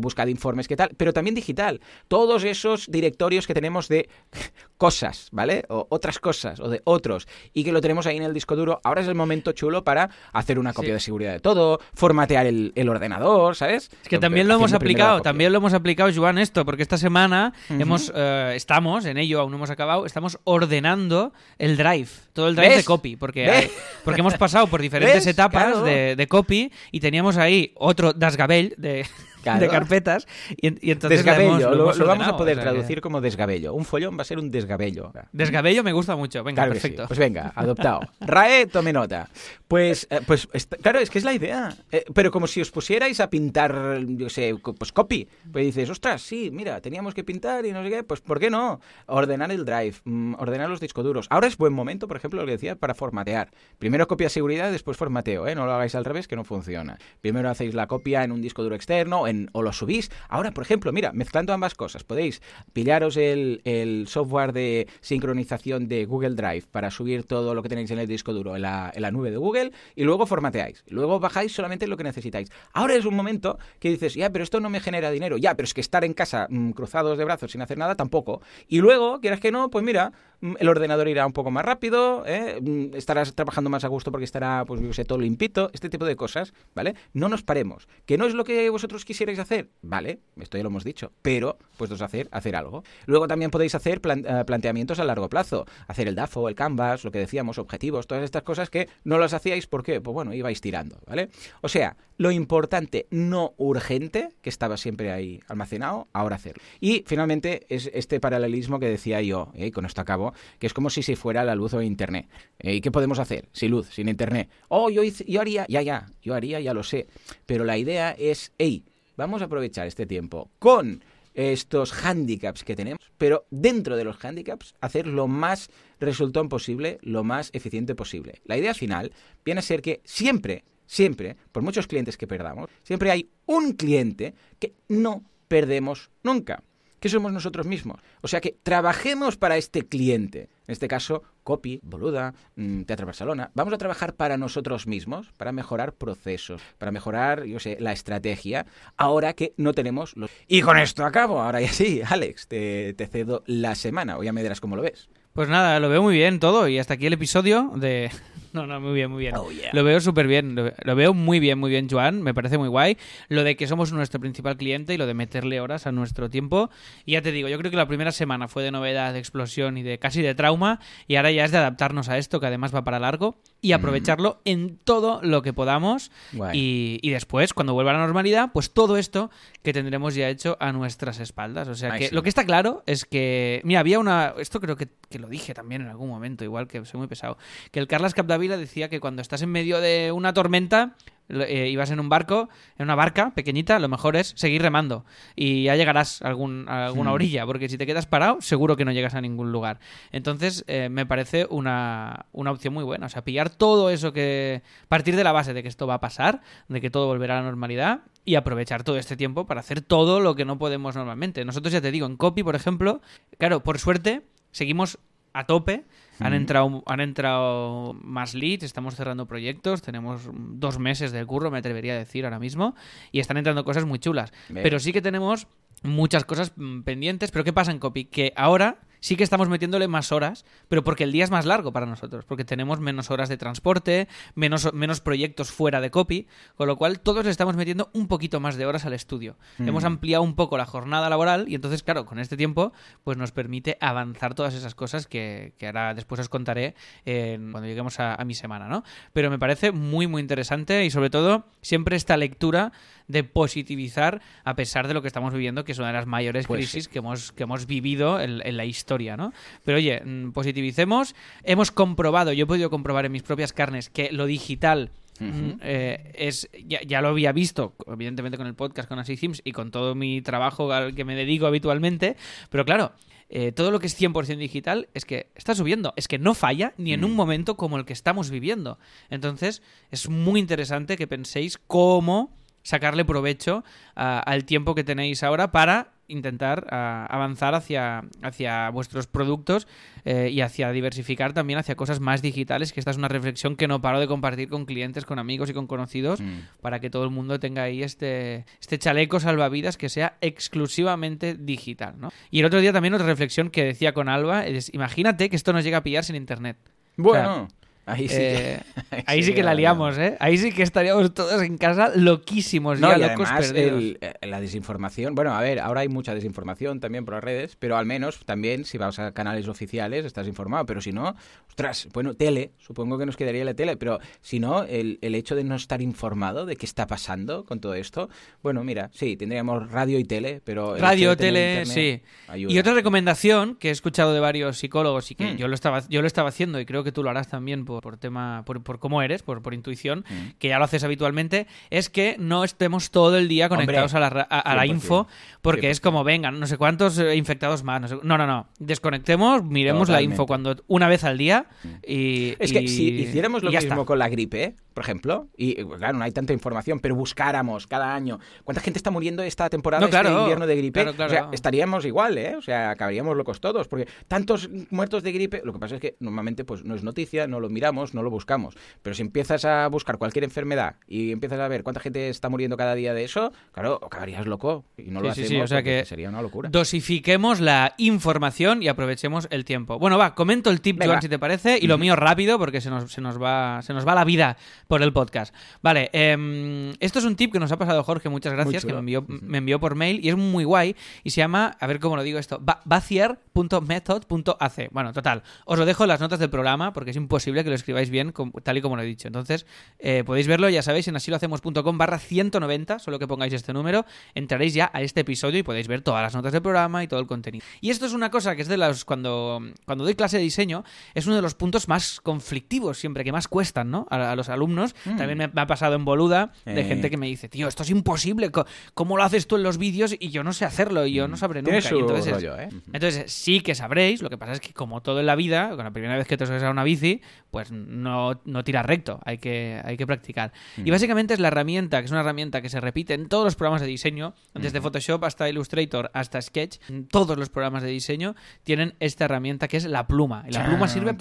[0.00, 1.80] buscad informes, qué tal, pero también digital.
[2.08, 4.08] Todos esos directorios que tenemos de
[4.78, 5.64] cosas, ¿vale?
[5.68, 8.80] O otras cosas, o de otros, y que lo tenemos ahí en el disco duro.
[8.84, 10.92] Ahora es el momento chulo para hacer una copia Sí.
[10.94, 13.90] de seguridad de todo, formatear el, el ordenador, ¿sabes?
[14.02, 17.52] Es que también lo hemos aplicado, también lo hemos aplicado, Joan, esto, porque esta semana
[17.68, 22.56] hemos, eh, estamos, en ello aún no hemos acabado, estamos ordenando el drive, todo el
[22.56, 22.78] drive ¿Ves?
[22.78, 23.70] de copy, porque,
[24.04, 25.26] porque hemos pasado por diferentes ¿Ves?
[25.26, 25.82] etapas Claro.
[25.82, 29.06] de, de copy y teníamos ahí otro dasgabell de,
[29.52, 29.60] Claro.
[29.60, 30.26] de carpetas
[30.56, 33.74] y, en- y entonces hemos- lo, vamos a poder o sea que- traducir como desgabello.
[33.74, 35.12] Un follón va a ser un desgabello.
[35.32, 36.88] Desgabello me gusta mucho, venga, Claro que sí.
[36.88, 37.06] perfecto.
[37.08, 38.00] Pues venga, adoptado.
[38.20, 39.28] Rae, tome nota.
[39.68, 40.48] Pues, eh, pues
[40.82, 41.74] claro, es que es la idea.
[41.90, 45.28] Eh, pero como si os pusierais a pintar, yo sé, pues copy.
[45.52, 48.02] Pues dices, ostras, sí, mira, teníamos que pintar y no sé qué.
[48.04, 48.80] Pues ¿por qué no?
[49.06, 51.26] Ordenar el drive, mm, ordenar los discos duros.
[51.30, 53.50] Ahora es buen momento, por ejemplo, lo que decía, para formatear.
[53.78, 55.54] Primero copia seguridad, después formateo, ¿eh?
[55.54, 56.98] No lo hagáis al revés, que no funciona.
[57.20, 60.10] Primero hacéis la copia en un disco duro externo en, o lo subís.
[60.28, 66.04] Ahora, por ejemplo, mira, mezclando ambas cosas, podéis pillaros el, el software de sincronización de
[66.04, 69.02] Google Drive para subir todo lo que tenéis en el disco duro en la, en
[69.02, 70.84] la nube de Google y luego formateáis.
[70.88, 72.50] Luego bajáis solamente lo que necesitáis.
[72.72, 75.36] Ahora es un momento que dices, ya, pero esto no me genera dinero.
[75.36, 78.40] Ya, pero es que estar en casa mm, cruzados de brazos sin hacer nada tampoco.
[78.68, 82.60] Y luego, quieras que no, pues mira, el ordenador irá un poco más rápido, ¿eh?
[82.60, 86.04] Mm, estarás trabajando más a gusto porque estará, pues yo sé, todo limpito, este tipo
[86.04, 86.94] de cosas, ¿vale?
[87.12, 87.88] No nos paremos.
[88.04, 89.68] Que no es lo que vosotros quisierais hacer?
[89.82, 92.82] Vale, esto ya lo hemos dicho, pero puestos a hacer, hacer algo.
[93.06, 97.10] Luego también podéis hacer eh, planteamientos a largo plazo, hacer el DAFO, el Canvas, lo
[97.10, 100.98] que decíamos, objetivos, todas estas cosas que no las hacíais porque, pues bueno, ibais tirando,
[101.06, 101.30] ¿vale?
[101.62, 106.62] O sea, lo importante, no urgente, que estaba siempre ahí almacenado, ahora hacerlo.
[106.80, 110.25] Y finalmente es este paralelismo que decía yo, eh, y con esto acabo,
[110.58, 112.28] que es como si se fuera la luz o internet.
[112.58, 114.48] Eh, ¿Y qué podemos hacer sin luz, sin internet?
[114.68, 117.06] Oh, yo, yo haría, ya, ya, yo haría, ya lo sé.
[117.46, 118.84] Pero la idea es, hey,
[119.16, 121.02] vamos a aprovechar este tiempo con
[121.36, 125.68] estos handicaps que tenemos, pero dentro de los handicaps hacer lo más
[126.00, 128.40] resultón posible, lo más eficiente posible.
[128.44, 129.12] La idea final
[129.44, 134.34] viene a ser que siempre, siempre, por muchos clientes que perdamos, siempre hay un cliente
[134.58, 136.62] que no perdemos nunca,
[137.00, 138.00] que somos nosotros mismos.
[138.22, 140.48] O sea que trabajemos para este cliente.
[140.66, 143.50] En este caso, Copy, Boluda, mm, Teatro Barcelona.
[143.54, 148.66] Vamos a trabajar para nosotros mismos, para mejorar procesos, para mejorar, yo sé, la estrategia,
[148.96, 150.30] ahora que no tenemos los...
[150.48, 151.40] Y con esto acabo.
[151.40, 155.08] Ahora ya sí, Alex, te, cedo la semana, o ya me dirás cómo lo ves.
[155.32, 158.10] Pues nada, lo veo muy bien todo y hasta aquí el episodio de...
[158.56, 159.36] No, no, muy bien, muy bien.
[159.36, 159.70] Oh, yeah.
[159.72, 162.68] Lo veo súper bien, lo, lo veo muy bien, muy bien, Joan, me parece muy
[162.68, 162.96] guay.
[163.28, 166.70] Lo de que somos nuestro principal cliente y lo de meterle horas a nuestro tiempo.
[167.04, 169.76] Y ya te digo, yo creo que la primera semana fue de novedad, de explosión
[169.76, 172.74] y de casi de trauma y ahora ya es de adaptarnos a esto, que además
[172.74, 176.10] va para largo, y aprovecharlo en todo lo que podamos.
[176.52, 179.30] Y, y después, cuando vuelva a la normalidad, pues todo esto
[179.62, 181.68] que tendremos ya hecho a nuestras espaldas.
[181.68, 182.14] O sea Ay, que sí.
[182.14, 185.52] lo que está claro es que, mira, había una, esto creo que, que lo dije
[185.52, 187.38] también en algún momento, igual que soy muy pesado,
[187.70, 188.14] que el Carlas
[188.48, 190.94] Decía que cuando estás en medio de una tormenta
[191.28, 195.64] eh, ibas en un barco, en una barca pequeñita, lo mejor es seguir remando y
[195.64, 197.14] ya llegarás a, algún, a alguna Hmm.
[197.14, 199.80] orilla, porque si te quedas parado, seguro que no llegas a ningún lugar.
[200.12, 203.06] Entonces, eh, me parece una, una opción muy buena.
[203.06, 204.62] O sea, pillar todo eso que.
[204.88, 207.40] Partir de la base de que esto va a pasar, de que todo volverá a
[207.40, 211.44] la normalidad y aprovechar todo este tiempo para hacer todo lo que no podemos normalmente.
[211.44, 213.00] Nosotros, ya te digo, en Copy, por ejemplo,
[213.38, 214.22] claro, por suerte,
[214.52, 214.98] seguimos
[215.36, 215.84] a tope.
[216.18, 221.58] Han entrado, han entrado más leads, estamos cerrando proyectos, tenemos dos meses de curro, me
[221.58, 222.74] atrevería a decir ahora mismo,
[223.12, 224.32] y están entrando cosas muy chulas.
[224.48, 224.62] Bien.
[224.62, 225.46] Pero sí que tenemos
[225.82, 227.30] muchas cosas mm, pendientes.
[227.30, 228.06] Pero ¿qué pasa en Copy?
[228.06, 231.72] Que ahora sí que estamos metiéndole más horas, pero porque el día es más largo
[231.72, 236.26] para nosotros, porque tenemos menos horas de transporte, menos, menos proyectos fuera de Copy,
[236.56, 239.36] con lo cual todos le estamos metiendo un poquito más de horas al estudio.
[239.58, 239.68] Mm.
[239.68, 242.72] Hemos ampliado un poco la jornada laboral y entonces, claro, con este tiempo,
[243.04, 247.68] pues nos permite avanzar todas esas cosas que, que ahora después os contaré en- cuando
[247.68, 248.82] lleguemos a, a mi semana, ¿no?
[249.12, 252.72] Pero me parece muy, muy interesante y sobre todo siempre esta lectura
[253.06, 256.48] de positivizar a pesar de lo que estamos viviendo, que es una de las mayores
[256.48, 259.32] Pues crisis que hemos, que hemos vivido en, en la historia, ¿no?
[259.64, 261.14] Pero oye, mm, positivicemos.
[261.44, 264.90] Hemos comprobado, yo he podido comprobar en mis propias carnes que lo digital
[265.20, 269.42] mm, eh, es ya, ya lo había visto, evidentemente con el podcast, con Así Sims
[269.44, 272.16] y con todo mi trabajo al que me dedico habitualmente,
[272.50, 272.92] pero claro.
[273.28, 276.74] eh, todo lo que es 100% digital es que está subiendo, es que no falla
[276.76, 277.16] ni en un Mm.
[277.16, 278.78] momento como el que estamos viviendo.
[279.10, 282.30] Entonces, es muy interesante que penséis cómo
[282.62, 289.66] sacarle provecho al tiempo que tenéis ahora para intentar ah, avanzar hacia, hacia vuestros productos
[290.04, 293.68] eh, y hacia diversificar también hacia cosas más digitales, que esta es una reflexión que
[293.68, 296.40] no paro de compartir con clientes, con amigos y con conocidos, Mm.
[296.60, 301.94] para que todo el mundo tenga ahí este, este chaleco salvavidas que sea exclusivamente digital.
[301.98, 302.10] ¿no?
[302.30, 305.52] Y el otro día también otra reflexión que decía con Alba es, imagínate que esto
[305.52, 306.56] nos llega a pillar sin internet.
[306.96, 307.48] Bueno,
[307.86, 308.16] ahí sí.
[308.18, 308.60] Eh,
[308.90, 310.16] que- ahí sí que la liamos, ¿eh?
[310.20, 313.78] Ahí sí que estaríamos todos en casa loquísimos, No, ya y locos además perdidos.
[313.82, 317.56] el- eh, la desinformación, bueno, a ver, ahora hay mucha desinformación también por las redes,
[317.58, 321.14] pero al menos también si vas a canales oficiales estás informado, pero si no,
[321.48, 325.34] ostras, bueno, tele, supongo que nos quedaría la tele, pero si no, el, el hecho
[325.36, 328.08] de no estar informado de qué está pasando con todo esto,
[328.42, 330.76] bueno, mira, sí, tendríamos radio y tele, pero...
[330.76, 332.02] Radio, tele, sí.
[332.28, 332.52] ayuda.
[332.52, 335.36] Y otra recomendación que he escuchado de varios psicólogos y que Mm.
[335.36, 337.75] yo lo estaba yo lo estaba haciendo y creo que tú lo harás también por,
[337.80, 340.38] por tema por, por cómo eres, por, por intuición, Mm.
[340.38, 344.10] que ya lo haces habitualmente, es que no estemos todo el día conectados Hombre, a
[344.14, 345.06] la, a, a la 100%, info,
[345.42, 345.82] porque es 100%.
[345.82, 347.80] como, vengan, no sé cuántos eh, infectados más.
[347.80, 348.46] No, sé- no, no, no.
[348.58, 351.46] Desconectemos, miremos la info cuando una vez al día
[351.86, 352.34] y...
[352.38, 353.84] Es que y- si hiciéramos lo mismo está.
[353.84, 357.94] con la gripe, por ejemplo, y eh, claro, no hay tanta información, pero buscáramos cada
[357.94, 361.10] año cuánta gente está muriendo esta temporada, No, este invierno de gripe, claro, claro.
[361.10, 362.36] o sea, estaríamos igual, ¿eh?
[362.36, 365.96] O sea, acabaríamos locos todos, porque tantos muertos de gripe, lo que pasa es que
[365.98, 369.66] normalmente pues no es noticia, no lo miramos, no lo buscamos, pero si empiezas a
[369.68, 373.32] buscar cualquier enfermedad y empiezas a ver cuánta gente está muriendo cada día de eso,
[373.52, 376.20] claro, acabarías loco y no lo Sí, hacemos sí, o sea porque que sería una
[376.20, 376.50] locura.
[376.50, 379.78] Dosifiquemos la información y aprovechemos el tiempo.
[379.78, 380.92] Bueno, va, comento el tip, Venga.
[380.92, 383.72] Joan, si te parece, y lo mío rápido, porque se nos, se nos va, se
[383.72, 384.36] nos va la vida
[384.68, 385.34] por el podcast.
[385.62, 388.78] Vale, em, esto es un tip que nos ha pasado Jorge, muchas gracias, que me
[388.80, 391.96] envió, me envió por mail y es muy guay y se llama, a ver cómo
[391.96, 394.68] lo digo esto, va- vacier.method.ac.
[394.72, 397.56] Bueno, total, os lo dejo en las notas del programa porque es imposible que lo
[397.56, 398.12] escribáis bien
[398.42, 399.08] tal y como lo he dicho.
[399.08, 399.46] Entonces,
[399.78, 404.54] eh, podéis verlo, ya sabéis, en asilohacemos.com barra 190, solo que pongáis este número, entraréis
[404.54, 407.06] ya a este episodio y podéis ver todas las notas del programa y todo el
[407.06, 407.44] contenido.
[407.60, 410.64] Y esto es una cosa que es de las, cuando, cuando doy clase de diseño,
[410.94, 413.86] es uno de los puntos más conflictivos siempre, que más cuestan, ¿no?
[413.90, 414.55] A, a los alumnos.
[414.84, 416.64] También me, ha pasado en Boluda de Eh.
[416.64, 418.30] gente que me dice, tío, esto es imposible,
[418.74, 419.94] ¿cómo lo haces tú en los vídeos?
[419.98, 421.60] Y yo no sé hacerlo, y yo no sabré nunca.
[421.60, 422.48] Su Y entonces, rollo, ¿eh?
[422.72, 425.64] entonces sí que sabréis, lo que pasa es que como todo en la vida, con
[425.64, 427.00] la primera vez que te subes a una bici,
[427.30, 430.32] pues no, no tiras recto, hay que, hay que practicar.
[430.56, 433.36] Y básicamente es la herramienta, que es una herramienta que se repite en todos los
[433.36, 438.14] programas de diseño, desde Photoshop hasta Illustrator hasta Sketch, en todos los programas de diseño
[438.42, 440.24] tienen esta herramienta que es la pluma.
[440.28, 440.94] Y la pluma sirve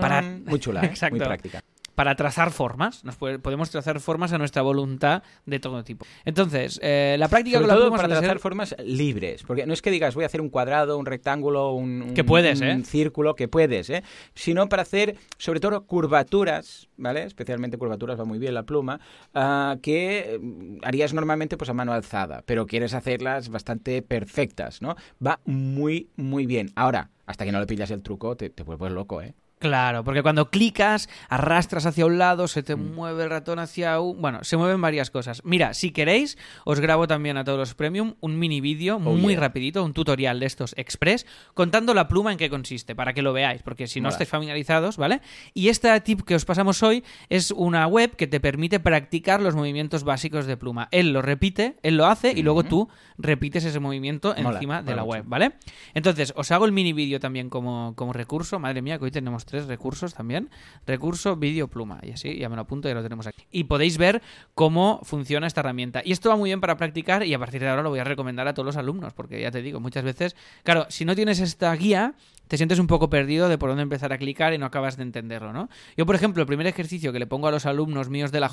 [0.00, 0.86] para- Muy chula, ¿eh?
[0.96, 1.16] Exacto.
[1.16, 1.62] muy práctica.
[1.96, 3.02] Para trazar formas.
[3.04, 6.06] Nos puede- podemos trazar formas a nuestra voluntad de todo tipo.
[6.24, 9.72] Entonces, eh, la práctica Sobre con la todo para ser- trazar formas libres, porque no
[9.72, 12.66] es que digas voy a hacer un cuadrado, un rectángulo, un, un- Que puedes, un
[12.68, 12.82] ¿eh?
[12.84, 14.04] círculo, que puedes, ¿eh?
[14.34, 17.24] sino para hacer sobre todo curvaturas, ¿vale?
[17.24, 19.00] Especialmente curvaturas, va muy bien la pluma,
[19.34, 24.96] ah, que mm, harías normalmente pues a mano alzada, pero quieres hacerlas bastante perfectas, ¿no?
[25.26, 26.70] Va muy, muy bien.
[26.76, 29.34] Ahora, hasta que no le pillas el truco, te, te vuelves loco, ¿eh?
[29.58, 34.20] Claro, porque cuando clicas, arrastras hacia un lado, se te mueve el ratón hacia un...
[34.20, 35.40] Bueno, se mueven varias cosas.
[35.44, 36.36] Mira, si queréis,
[36.66, 39.40] os grabo también a todos los premium un mini vídeo muy yeah.
[39.40, 43.32] rapidito, un tutorial de estos express, contando la pluma en qué consiste, para que lo
[43.32, 45.22] veáis, porque si no estáis familiarizados, ¿vale?
[45.54, 49.54] Y esta tip que os pasamos hoy es una web que te permite practicar los
[49.54, 50.88] movimientos básicos de pluma.
[50.90, 54.94] Él lo repite, él lo hace y luego tú repites ese movimiento Mola, encima de
[54.94, 55.12] la mucho.
[55.12, 55.52] web, ¿vale?
[55.94, 58.58] Entonces, os hago el mini vídeo también como, como recurso.
[58.58, 60.50] Madre mía, que hoy tenemos tres recursos también.
[60.86, 62.00] Recurso, vídeo, pluma.
[62.02, 63.44] Y así, ya me lo apunto y lo tenemos aquí.
[63.50, 64.20] Y podéis ver
[64.54, 66.02] cómo funciona esta herramienta.
[66.04, 68.04] Y esto va muy bien para practicar y a partir de ahora lo voy a
[68.04, 71.40] recomendar a todos los alumnos, porque ya te digo, muchas veces, claro, si no tienes
[71.40, 72.14] esta guía,
[72.48, 75.02] te sientes un poco perdido de por dónde empezar a clicar y no acabas de
[75.02, 75.68] entenderlo, ¿no?
[75.96, 78.50] Yo, por ejemplo, el primer ejercicio que le pongo a los alumnos míos de la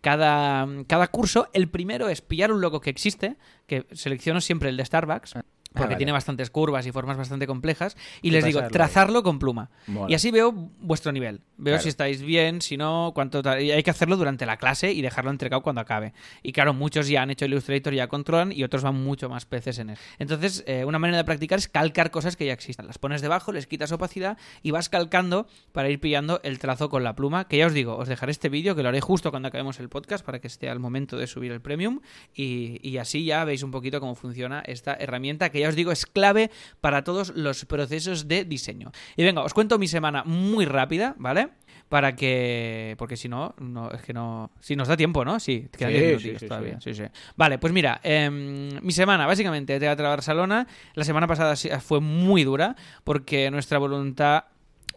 [0.00, 4.76] cada, cada curso, el primero es pillar un logo que existe, que selecciono siempre el
[4.76, 5.34] de Starbucks,
[5.72, 5.96] porque vale.
[5.96, 8.68] tiene bastantes curvas y formas bastante complejas, y, Y les digo, ahí.
[8.70, 9.70] trazarlo con pluma.
[9.86, 10.10] Mola.
[10.10, 11.40] Y así veo vuestro nivel.
[11.56, 11.82] Veo Claro.
[11.82, 13.40] si estáis bien, si no, cuánto.
[13.60, 16.12] Y hay que hacerlo durante la clase y dejarlo entregado cuando acabe.
[16.42, 19.78] Y claro, muchos ya han hecho Illustrator, ya controlan, y otros van mucho más peces
[19.78, 19.96] en él.
[20.18, 22.86] Entonces, eh, una manera de practicar es calcar cosas que ya existen.
[22.86, 27.04] Las pones debajo, les quitas opacidad y vas calcando para ir pillando el trazo con
[27.04, 27.46] la pluma.
[27.46, 29.88] Que ya os digo, os dejaré este vídeo, que lo haré justo cuando acabemos el
[29.88, 32.00] podcast para que esté al momento de subir el premium.
[32.34, 35.90] Y, y así ya veis un poquito cómo funciona esta herramienta, que ya os digo
[35.92, 36.50] es clave
[36.80, 38.92] para todos los procesos de diseño.
[39.16, 41.48] Y venga, os cuento mi semana muy rápida, ¿vale?
[41.88, 42.94] Para que.
[42.98, 44.50] Porque si no, no es que no.
[44.60, 45.38] Si nos da tiempo, ¿no?
[45.40, 45.98] Sí, quedan Sí,
[46.30, 46.80] 10 sí, todavía.
[46.80, 46.94] sí.
[46.94, 47.02] Sí.
[47.36, 50.66] Vale, pues mira, em, mi semana, básicamente, Teatro Barcelona.
[50.94, 54.44] La semana pasada fue muy dura porque nuestra voluntad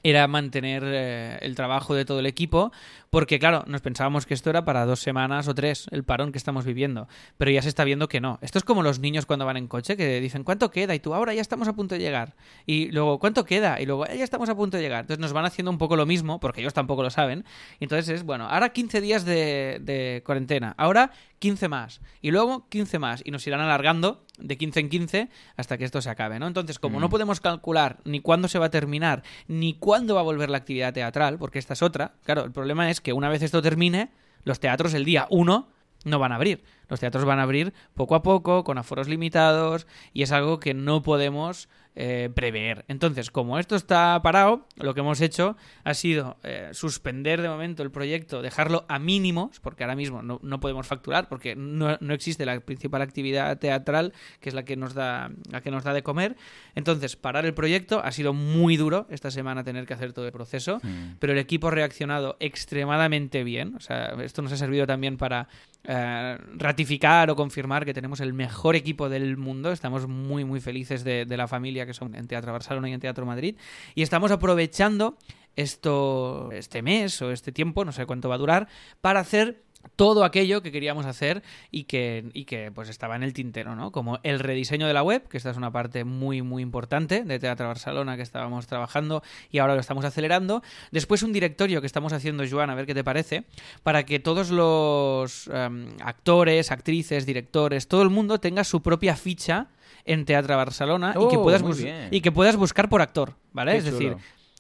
[0.03, 2.71] era mantener eh, el trabajo de todo el equipo,
[3.15, 6.37] porque claro, nos pensábamos que esto era para dos semanas o tres, el parón que
[6.37, 7.07] estamos viviendo,
[7.37, 8.39] pero ya se está viendo que no.
[8.41, 10.93] Esto es como los niños cuando van en coche, que dicen, ¿cuánto queda?
[10.95, 12.35] Y tú, ahora ya estamos a punto de llegar.
[12.65, 13.79] Y luego, ¿cuánto queda?
[13.79, 14.99] Y luego, "Eh, ya estamos a punto de llegar.
[14.99, 17.45] Entonces nos van haciendo un poco lo mismo, porque ellos tampoco lo saben.
[17.79, 22.67] Y entonces es, bueno, ahora 15 días de, de cuarentena, ahora 15 más, y luego
[22.69, 26.39] 15 más, y nos irán alargando de 15 en 15 hasta que esto se acabe,
[26.39, 26.47] ¿no?
[26.47, 30.23] Entonces, como no podemos calcular ni cuándo se va a terminar, ni cuándo va a
[30.23, 33.43] volver la actividad teatral, porque esta es otra, claro, el problema es que una vez
[33.43, 34.09] esto termine,
[34.43, 35.69] los teatros el día 1
[36.05, 36.63] no van a abrir.
[36.87, 40.73] Los teatros van a abrir poco a poco, con aforos limitados, y es algo que
[40.73, 42.83] no podemos eh, prever.
[42.89, 47.83] Entonces, como esto está parado, lo que hemos hecho ha sido eh, suspender de momento
[47.83, 52.13] el proyecto, dejarlo a mínimos, porque ahora mismo no, no podemos facturar, porque no, no
[52.13, 55.93] existe la principal actividad teatral, que es la que nos da, la que nos da
[55.93, 56.35] de comer.
[56.75, 60.33] Entonces, parar el proyecto ha sido muy duro esta semana tener que hacer todo el
[60.33, 60.81] proceso,
[61.19, 63.73] pero el equipo ha reaccionado extremadamente bien.
[63.75, 65.47] O sea, esto nos ha servido también para
[65.87, 69.71] eh, ratificar o confirmar que tenemos el mejor equipo del mundo.
[69.71, 73.25] Estamos muy, muy felices de, la familia que son en Teatro Barcelona y en Teatro
[73.25, 73.55] Madrid.
[73.93, 75.17] Y estamos aprovechando
[75.55, 78.67] esto, este mes o este tiempo, no sé cuánto va a durar,
[79.01, 79.64] para hacer
[79.95, 83.91] todo aquello que queríamos hacer y que, y que pues estaba en el tintero, ¿no?
[83.91, 87.39] Como el rediseño de la web, que esta es una parte muy, muy importante de
[87.39, 90.63] Teatro Barcelona que estábamos trabajando y ahora lo estamos acelerando.
[90.91, 93.45] Después un directorio que estamos haciendo, Joan, a ver qué te parece,
[93.83, 99.67] para que todos los em, actores, actrices, directores, todo el mundo tenga su propia ficha
[100.05, 101.63] en Teatro Barcelona y, que Oh, puedas
[102.11, 103.73] y que puedas buscar por actor, ¿vale?
[103.73, 104.15] Qué es decir.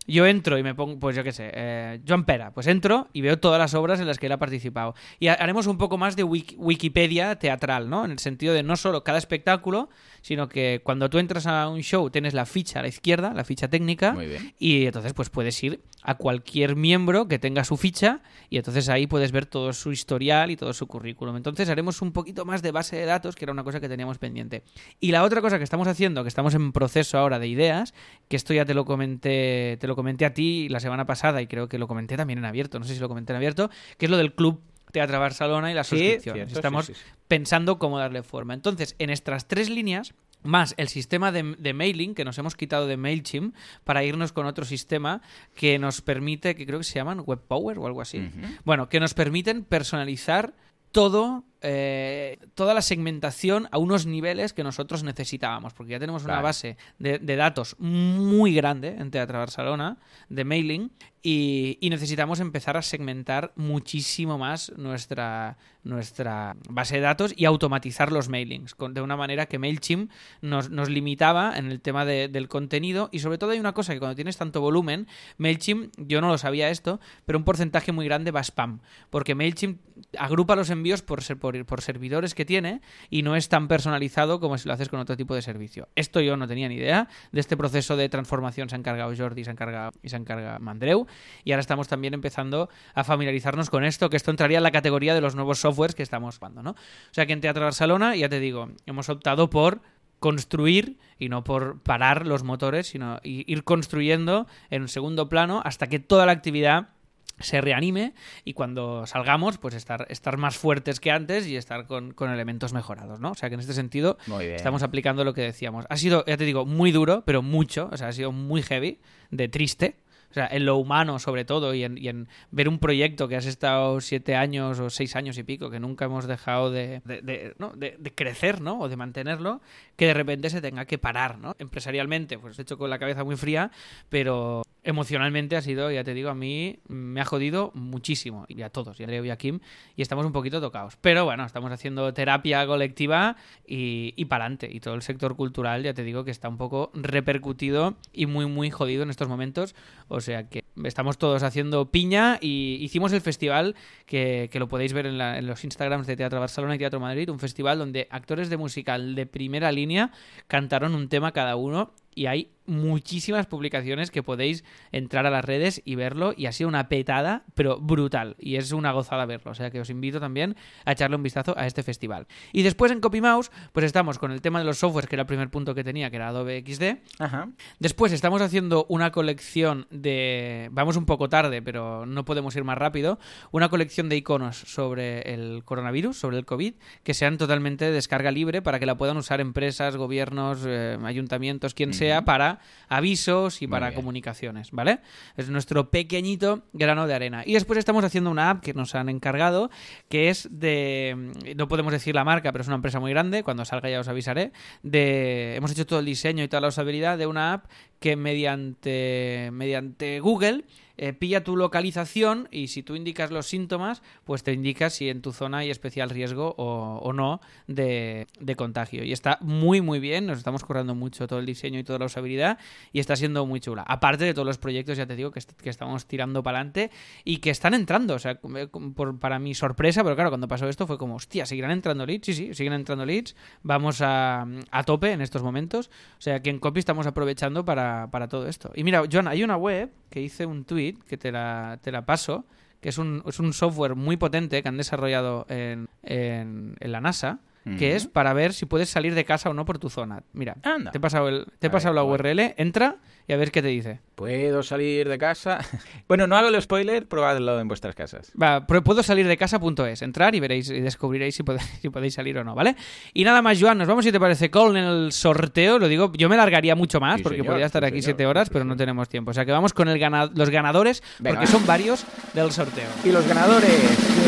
[0.07, 3.21] Yo entro y me pongo, pues yo qué sé, eh, Joan Pera, pues entro y
[3.21, 4.95] veo todas las obras en las que él ha participado.
[5.19, 8.05] Y haremos un poco más de Wikipedia teatral, ¿no?
[8.05, 9.89] En el sentido de no solo cada espectáculo,
[10.25, 13.43] sino que cuando tú entras a un show tienes la ficha a la izquierda, la
[13.43, 14.55] ficha técnica, Muy bien.
[14.57, 19.05] y entonces pues puedes ir a cualquier miembro que tenga su ficha y entonces ahí
[19.05, 21.35] puedes ver todo su historial y todo su currículum.
[21.35, 24.17] Entonces haremos un poquito más de base de datos, que era una cosa que teníamos
[24.17, 24.63] pendiente.
[24.99, 27.93] Y la otra cosa que estamos haciendo, que estamos en proceso ahora de ideas,
[28.27, 31.45] que esto ya te lo comenté, te lo comenté a ti la semana pasada y
[31.45, 33.69] creo que lo comenté también en abierto, no sé si lo comenté en abierto,
[33.99, 34.59] que es lo del club
[34.91, 36.43] Teatro Barcelona y las Sí, suscripciones.
[36.45, 37.14] cierto, Estamos sí, sí, sí.
[37.27, 38.53] Pensando cómo darle forma.
[38.53, 40.13] Entonces, en estas tres líneas,
[40.45, 44.45] más el sistema de, de mailing que nos hemos quitado de MailChimp para irnos con
[44.45, 45.21] otro sistema
[45.55, 48.29] que nos permite, que creo que se llaman WebPower o algo así.
[48.63, 50.53] Bueno, que nos permiten personalizar
[50.91, 56.35] todo, eh, toda la segmentación a unos niveles que nosotros necesitábamos, porque ya tenemos una
[56.43, 59.97] base de, de datos muy grande en Teatro Barcelona,
[60.29, 60.91] de mailing,
[61.27, 68.11] y, y necesitamos empezar a segmentar muchísimo más nuestra, nuestra base de datos y automatizar
[68.11, 72.27] los mailings, con- de una manera que MailChimp nos, nos limitaba en el tema de-
[72.27, 75.07] del contenido, y sobre todo hay una cosa que cuando tienes tanto volumen,
[75.39, 79.33] MailChimp, yo no lo sabía esto, pero un porcentaje muy grande va a spam, porque
[79.33, 79.81] MailChimp
[80.19, 82.81] agrupa los envíos por, ser, por, por servidores que tiene
[83.11, 85.89] y no es tan personalizado como si lo haces con otro tipo de servicio.
[85.95, 87.07] Esto yo no tenía ni idea.
[87.31, 90.57] De este proceso de transformación se ha encargado Jordi se ha encargado, y se encarga
[90.57, 91.05] Mandreu.
[91.43, 95.13] Y ahora estamos también empezando a familiarizarnos con esto, que esto entraría en la categoría
[95.13, 96.71] de los nuevos softwares que estamos jugando, ¿no?
[96.71, 96.75] O
[97.11, 99.81] sea que en Teatro Barcelona, ya te digo, hemos optado por
[100.19, 105.85] construir y no por parar los motores, sino ir construyendo en un segundo plano hasta
[105.87, 106.94] que toda la actividad
[107.39, 108.13] se reanime
[108.43, 112.73] y cuando salgamos, pues estar, estar más fuertes que antes y estar con, con elementos
[112.73, 113.31] mejorados, ¿no?
[113.31, 114.17] O sea que en este sentido
[114.55, 115.85] estamos aplicando lo que decíamos.
[115.89, 118.99] Ha sido, ya te digo, muy duro, pero mucho, o sea, ha sido muy heavy,
[119.31, 119.97] de triste.
[120.31, 123.37] O sea, en lo humano sobre todo y en, y en ver un proyecto que
[123.37, 127.21] has estado siete años o seis años y pico, que nunca hemos dejado de, de-
[127.21, 127.71] de- ¿no?
[127.77, 128.79] de- crecer, ¿no?
[128.81, 129.61] O de mantenerlo,
[129.95, 131.55] que de repente se tenga que parar, ¿no?
[131.57, 133.71] Empresarialmente, pues he hecho con la cabeza muy fría,
[134.09, 138.45] pero emocionalmente ha sido, ya te digo, a mí me ha jodido muchísimo.
[138.47, 139.59] Y a todos, y a Leo y a Kim,
[139.95, 140.95] y estamos un poquito tocados.
[141.01, 143.35] Pero bueno, estamos haciendo terapia colectiva
[143.67, 144.69] y, y para adelante.
[144.71, 148.45] Y todo el sector cultural, ya te digo, que está un poco repercutido y muy,
[148.45, 149.75] muy jodido en estos momentos.
[150.07, 153.75] O sea que estamos todos haciendo piña y hicimos el festival
[154.05, 156.99] que, que lo podéis ver en, la- en los Instagrams de Teatro Barcelona y Teatro
[156.99, 160.11] Madrid, un festival donde actores de musical de primera línea
[160.47, 165.81] cantaron un tema cada uno y hay muchísimas publicaciones que podéis entrar a las redes
[165.85, 169.55] y verlo y ha sido una petada, pero brutal y es una gozada verlo, o
[169.55, 170.55] sea que os invito también
[170.85, 172.27] a echarle un vistazo a este festival.
[172.51, 175.27] Y después en CopyMouse, pues estamos con el tema de los softwares, que era el
[175.27, 177.49] primer punto que tenía, que era Adobe XD, Ajá.
[177.79, 180.69] Después estamos haciendo una colección de...
[180.71, 183.19] Vamos un poco tarde, pero no podemos ir más rápido.
[183.51, 188.31] Una colección de iconos sobre el coronavirus, sobre el COVID, que sean totalmente de descarga
[188.31, 192.54] libre para que la puedan usar empresas, gobiernos, eh, ayuntamientos, quien sea, para
[192.87, 194.99] avisos y para comunicaciones, ¿vale?
[195.37, 197.43] Es nuestro pequeñito grano de arena.
[197.45, 199.69] Y después estamos haciendo una app que nos han encargado,
[200.09, 201.31] que es de...
[201.55, 203.43] No podemos decir la marca, pero es una empresa muy grande.
[203.43, 204.51] Cuando salga ya os avisaré.
[204.83, 205.55] De...
[205.55, 207.65] Hemos hecho todo el diseño y toda la usabilidad de una app
[208.05, 210.65] que mediante, mediante Google
[210.97, 215.21] eh, pilla tu localización y si tú indicas los síntomas, pues te indica si en
[215.21, 219.03] tu zona hay especial riesgo o, o no de, de contagio.
[219.03, 220.25] Y está muy, muy bien.
[220.27, 222.59] Nos estamos currando mucho todo el diseño y toda la usabilidad
[222.93, 223.83] y está siendo muy chula.
[223.85, 226.91] Aparte de todos los proyectos, ya te digo, que, que estamos tirando para adelante
[227.25, 228.13] y que están entrando.
[228.13, 231.45] O sea, eh, por- para mi sorpresa, pero claro, cuando pasó esto fue como, hostia,
[231.45, 232.25] ¿seguirán entrando leads?
[232.27, 233.35] Sí, sí, siguen entrando leads.
[233.63, 235.89] Vamos a, a tope en estos momentos.
[236.17, 238.71] O sea, que en Copy estamos aprovechando para, para todo esto.
[238.75, 242.05] Y mira, Joan, hay una web que hice un tweet que te la, te la
[242.05, 242.45] paso,
[242.81, 247.01] que es un, es un software muy potente que han desarrollado en, en, en la
[247.01, 247.39] NASA,
[247.77, 250.21] que es para ver si puedes salir de casa o no por tu zona.
[250.33, 250.91] Mira, Anda.
[250.91, 252.29] te he pasado, el, te he pasado ver, la bueno.
[252.29, 252.97] URL, entra
[253.27, 254.01] y a ver qué te dice.
[254.13, 255.59] ¿Puedo salir de casa?
[256.07, 258.31] bueno, no hago el spoiler, probadlo en vuestras casas.
[258.41, 262.37] Va, puedo salir de casa.es, entrar y veréis y descubriréis si podéis, si podéis salir
[262.37, 262.75] o no, ¿vale?
[263.13, 266.29] Y nada más, Joan, nos vamos si te parece con el sorteo, lo digo, yo
[266.29, 268.53] me largaría mucho más Sí, porque señor, podría estar sí, aquí señor, siete horas, sí,
[268.53, 269.31] pero no tenemos tiempo.
[269.31, 272.89] O sea que vamos con el gana- los ganadores Venga, porque son varios del sorteo.
[273.03, 273.69] Y los ganadores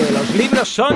[0.08, 0.96] de los libros son...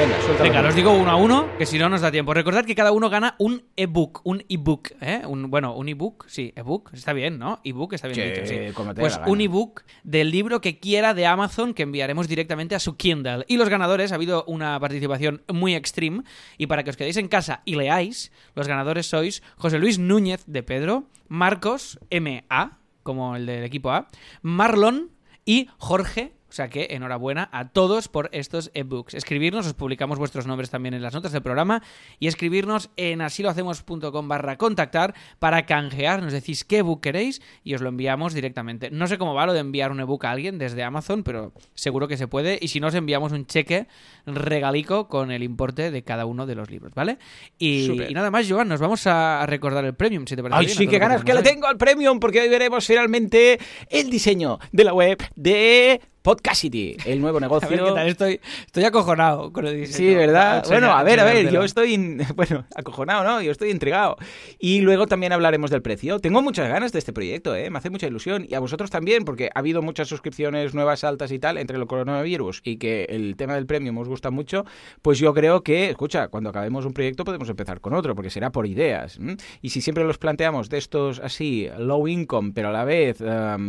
[0.00, 2.32] Venga, suelta Venga, los digo uno a uno, que si no nos da tiempo.
[2.32, 5.20] Recordad que cada uno gana un ebook, un ebook, ¿eh?
[5.26, 7.60] Un, bueno, un ebook, sí, ebook, está bien, ¿no?
[7.64, 8.56] Ebook está bien dicho, sí.
[8.96, 13.44] Pues un ebook del libro que quiera de Amazon que enviaremos directamente a su Kindle.
[13.46, 16.22] Y los ganadores, ha habido una participación muy extreme,
[16.56, 20.44] y para que os quedéis en casa y leáis, los ganadores sois José Luis Núñez
[20.46, 24.08] de Pedro, Marcos M.A., como el del equipo A,
[24.40, 25.10] Marlon
[25.44, 29.14] y Jorge o sea que enhorabuena a todos por estos ebooks.
[29.14, 31.82] Escribirnos, os publicamos vuestros nombres también en las notas del programa
[32.18, 36.22] y escribirnos en asilohacemos.com barra contactar para canjear.
[36.22, 38.90] Nos decís qué ebook queréis y os lo enviamos directamente.
[38.90, 42.08] No sé cómo va lo de enviar un ebook a alguien desde Amazon, pero seguro
[42.08, 42.58] que se puede.
[42.60, 43.86] Y si no, os enviamos un cheque
[44.26, 47.18] regalico con el importe de cada uno de los libros, ¿vale?
[47.58, 50.58] Y, nada más, Joan, nos vamos a recordar el premium, si te parece.
[50.58, 54.58] Ay, sí, qué ganas que le tengo al premium, porque hoy veremos finalmente el diseño
[54.72, 57.96] de la web de Podcastity, el nuevo negocio.
[57.98, 60.10] Estoy, estoy acojonado con el diseño.
[60.10, 60.64] Sí, ¿verdad?
[60.68, 63.40] bueno, a ver, a ver, yo estoy, bueno, acojonado, ¿no?
[63.40, 64.18] Yo estoy intrigado.
[64.58, 66.18] Y luego también hablaremos del precio.
[66.18, 67.70] Tengo muchas ganas de este proyecto, ¿eh?
[67.70, 68.46] Me hace mucha ilusión.
[68.46, 71.86] Y a vosotros también, porque ha habido muchas suscripciones nuevas, altas y tal, entre el
[71.86, 74.66] coronavirus y que el tema del premio os gusta mucho,
[75.02, 78.50] pues yo creo que, escucha, cuando acabemos un proyecto podemos empezar con otro, porque será
[78.50, 79.18] por ideas.
[79.62, 83.18] Y si siempre los planteamos de estos así, low income, pero a la vez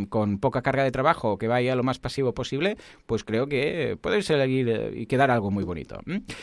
[0.09, 2.75] con poca carga de trabajo, que vaya lo más pasivo posible, posible,
[3.05, 5.99] pues creo que puede seguir eh, y quedar algo muy bonito.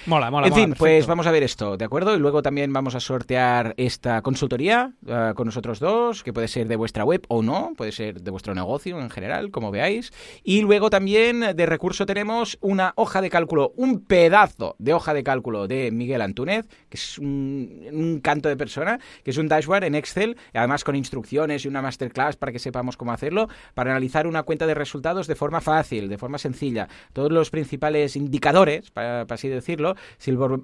[0.06, 0.46] Mola, mola.
[0.46, 2.14] En fin, pues vamos a ver esto, ¿de acuerdo?
[2.14, 6.68] Y luego también vamos a sortear esta consultoría eh, con nosotros dos, que puede ser
[6.68, 10.12] de vuestra web o no, puede ser de vuestro negocio en general, como veáis.
[10.44, 15.24] Y luego también de recurso tenemos una hoja de cálculo, un pedazo de hoja de
[15.24, 19.82] cálculo de Miguel Antúnez, que es un, un canto de persona, que es un dashboard
[19.82, 24.28] en Excel, además con instrucciones y una masterclass para que sepamos cómo hacerlo, para analizar
[24.28, 29.22] una cuenta de resultados de forma fácil de forma sencilla, todos los principales indicadores, para,
[29.22, 29.96] así decirlo,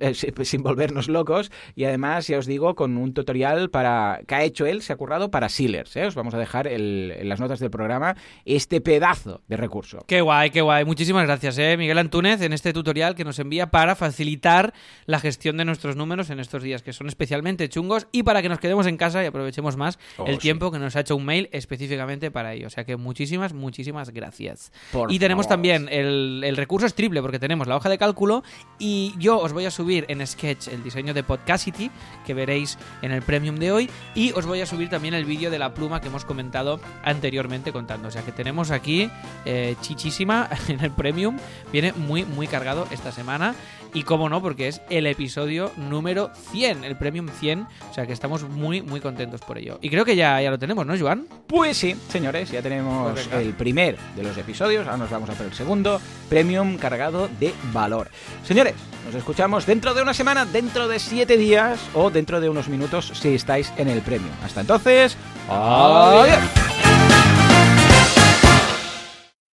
[0.01, 4.43] eh, sin, volvernos locos, y además, ya os digo, con un tutorial para que ha
[4.45, 5.97] hecho él, se ha currado para Sealers.
[5.97, 6.07] ¿eh?
[6.07, 10.05] Os vamos a dejar en las notas del programa este pedazo de recurso.
[10.07, 10.85] Qué guay, qué guay.
[10.85, 11.77] Muchísimas gracias, ¿eh?
[11.77, 14.75] Miguel Antúnez, en este tutorial que nos envía para facilitar
[15.07, 18.49] la gestión de nuestros números en estos días que son especialmente chungos y para que
[18.49, 21.25] nos quedemos en casa y aprovechemos más oh, el tiempo que nos ha hecho un
[21.25, 22.67] mail específicamente para ello.
[22.67, 24.73] O sea que muchísimas, muchísimas gracias.
[24.93, 28.43] Por y tenemos también el, recurso es triple porque tenemos la hoja de cálculo
[28.81, 31.89] y yo os voy a subir en Sketch el diseño de Podcastity
[32.27, 35.53] que veréis en el premium de hoy y os voy a subir también el vídeo
[35.53, 38.09] de la pluma que hemos comentado anteriormente contando.
[38.09, 39.09] O sea que tenemos aquí
[39.45, 41.39] eh, chichísima en el premium.
[41.71, 43.55] Viene muy, muy cargado esta semana.
[43.95, 47.67] Y cómo no, porque es el episodio número 100, el Premium 100.
[47.91, 49.79] O sea que estamos muy, muy contentos por ello.
[49.81, 51.27] Y creo que ya, ya lo tenemos, ¿no, Joan?
[51.47, 54.87] Pues sí, señores, ya tenemos pues el primer de los episodios.
[54.87, 58.11] Ahora nos vamos a por el segundo, Premium cargado de valor.
[58.45, 58.75] Señores,
[59.07, 63.13] nos escuchamos dentro de una semana, dentro de siete días o dentro de unos minutos
[63.15, 64.33] si estáis en el Premium.
[64.43, 65.17] Hasta entonces,
[65.49, 67.44] adiós.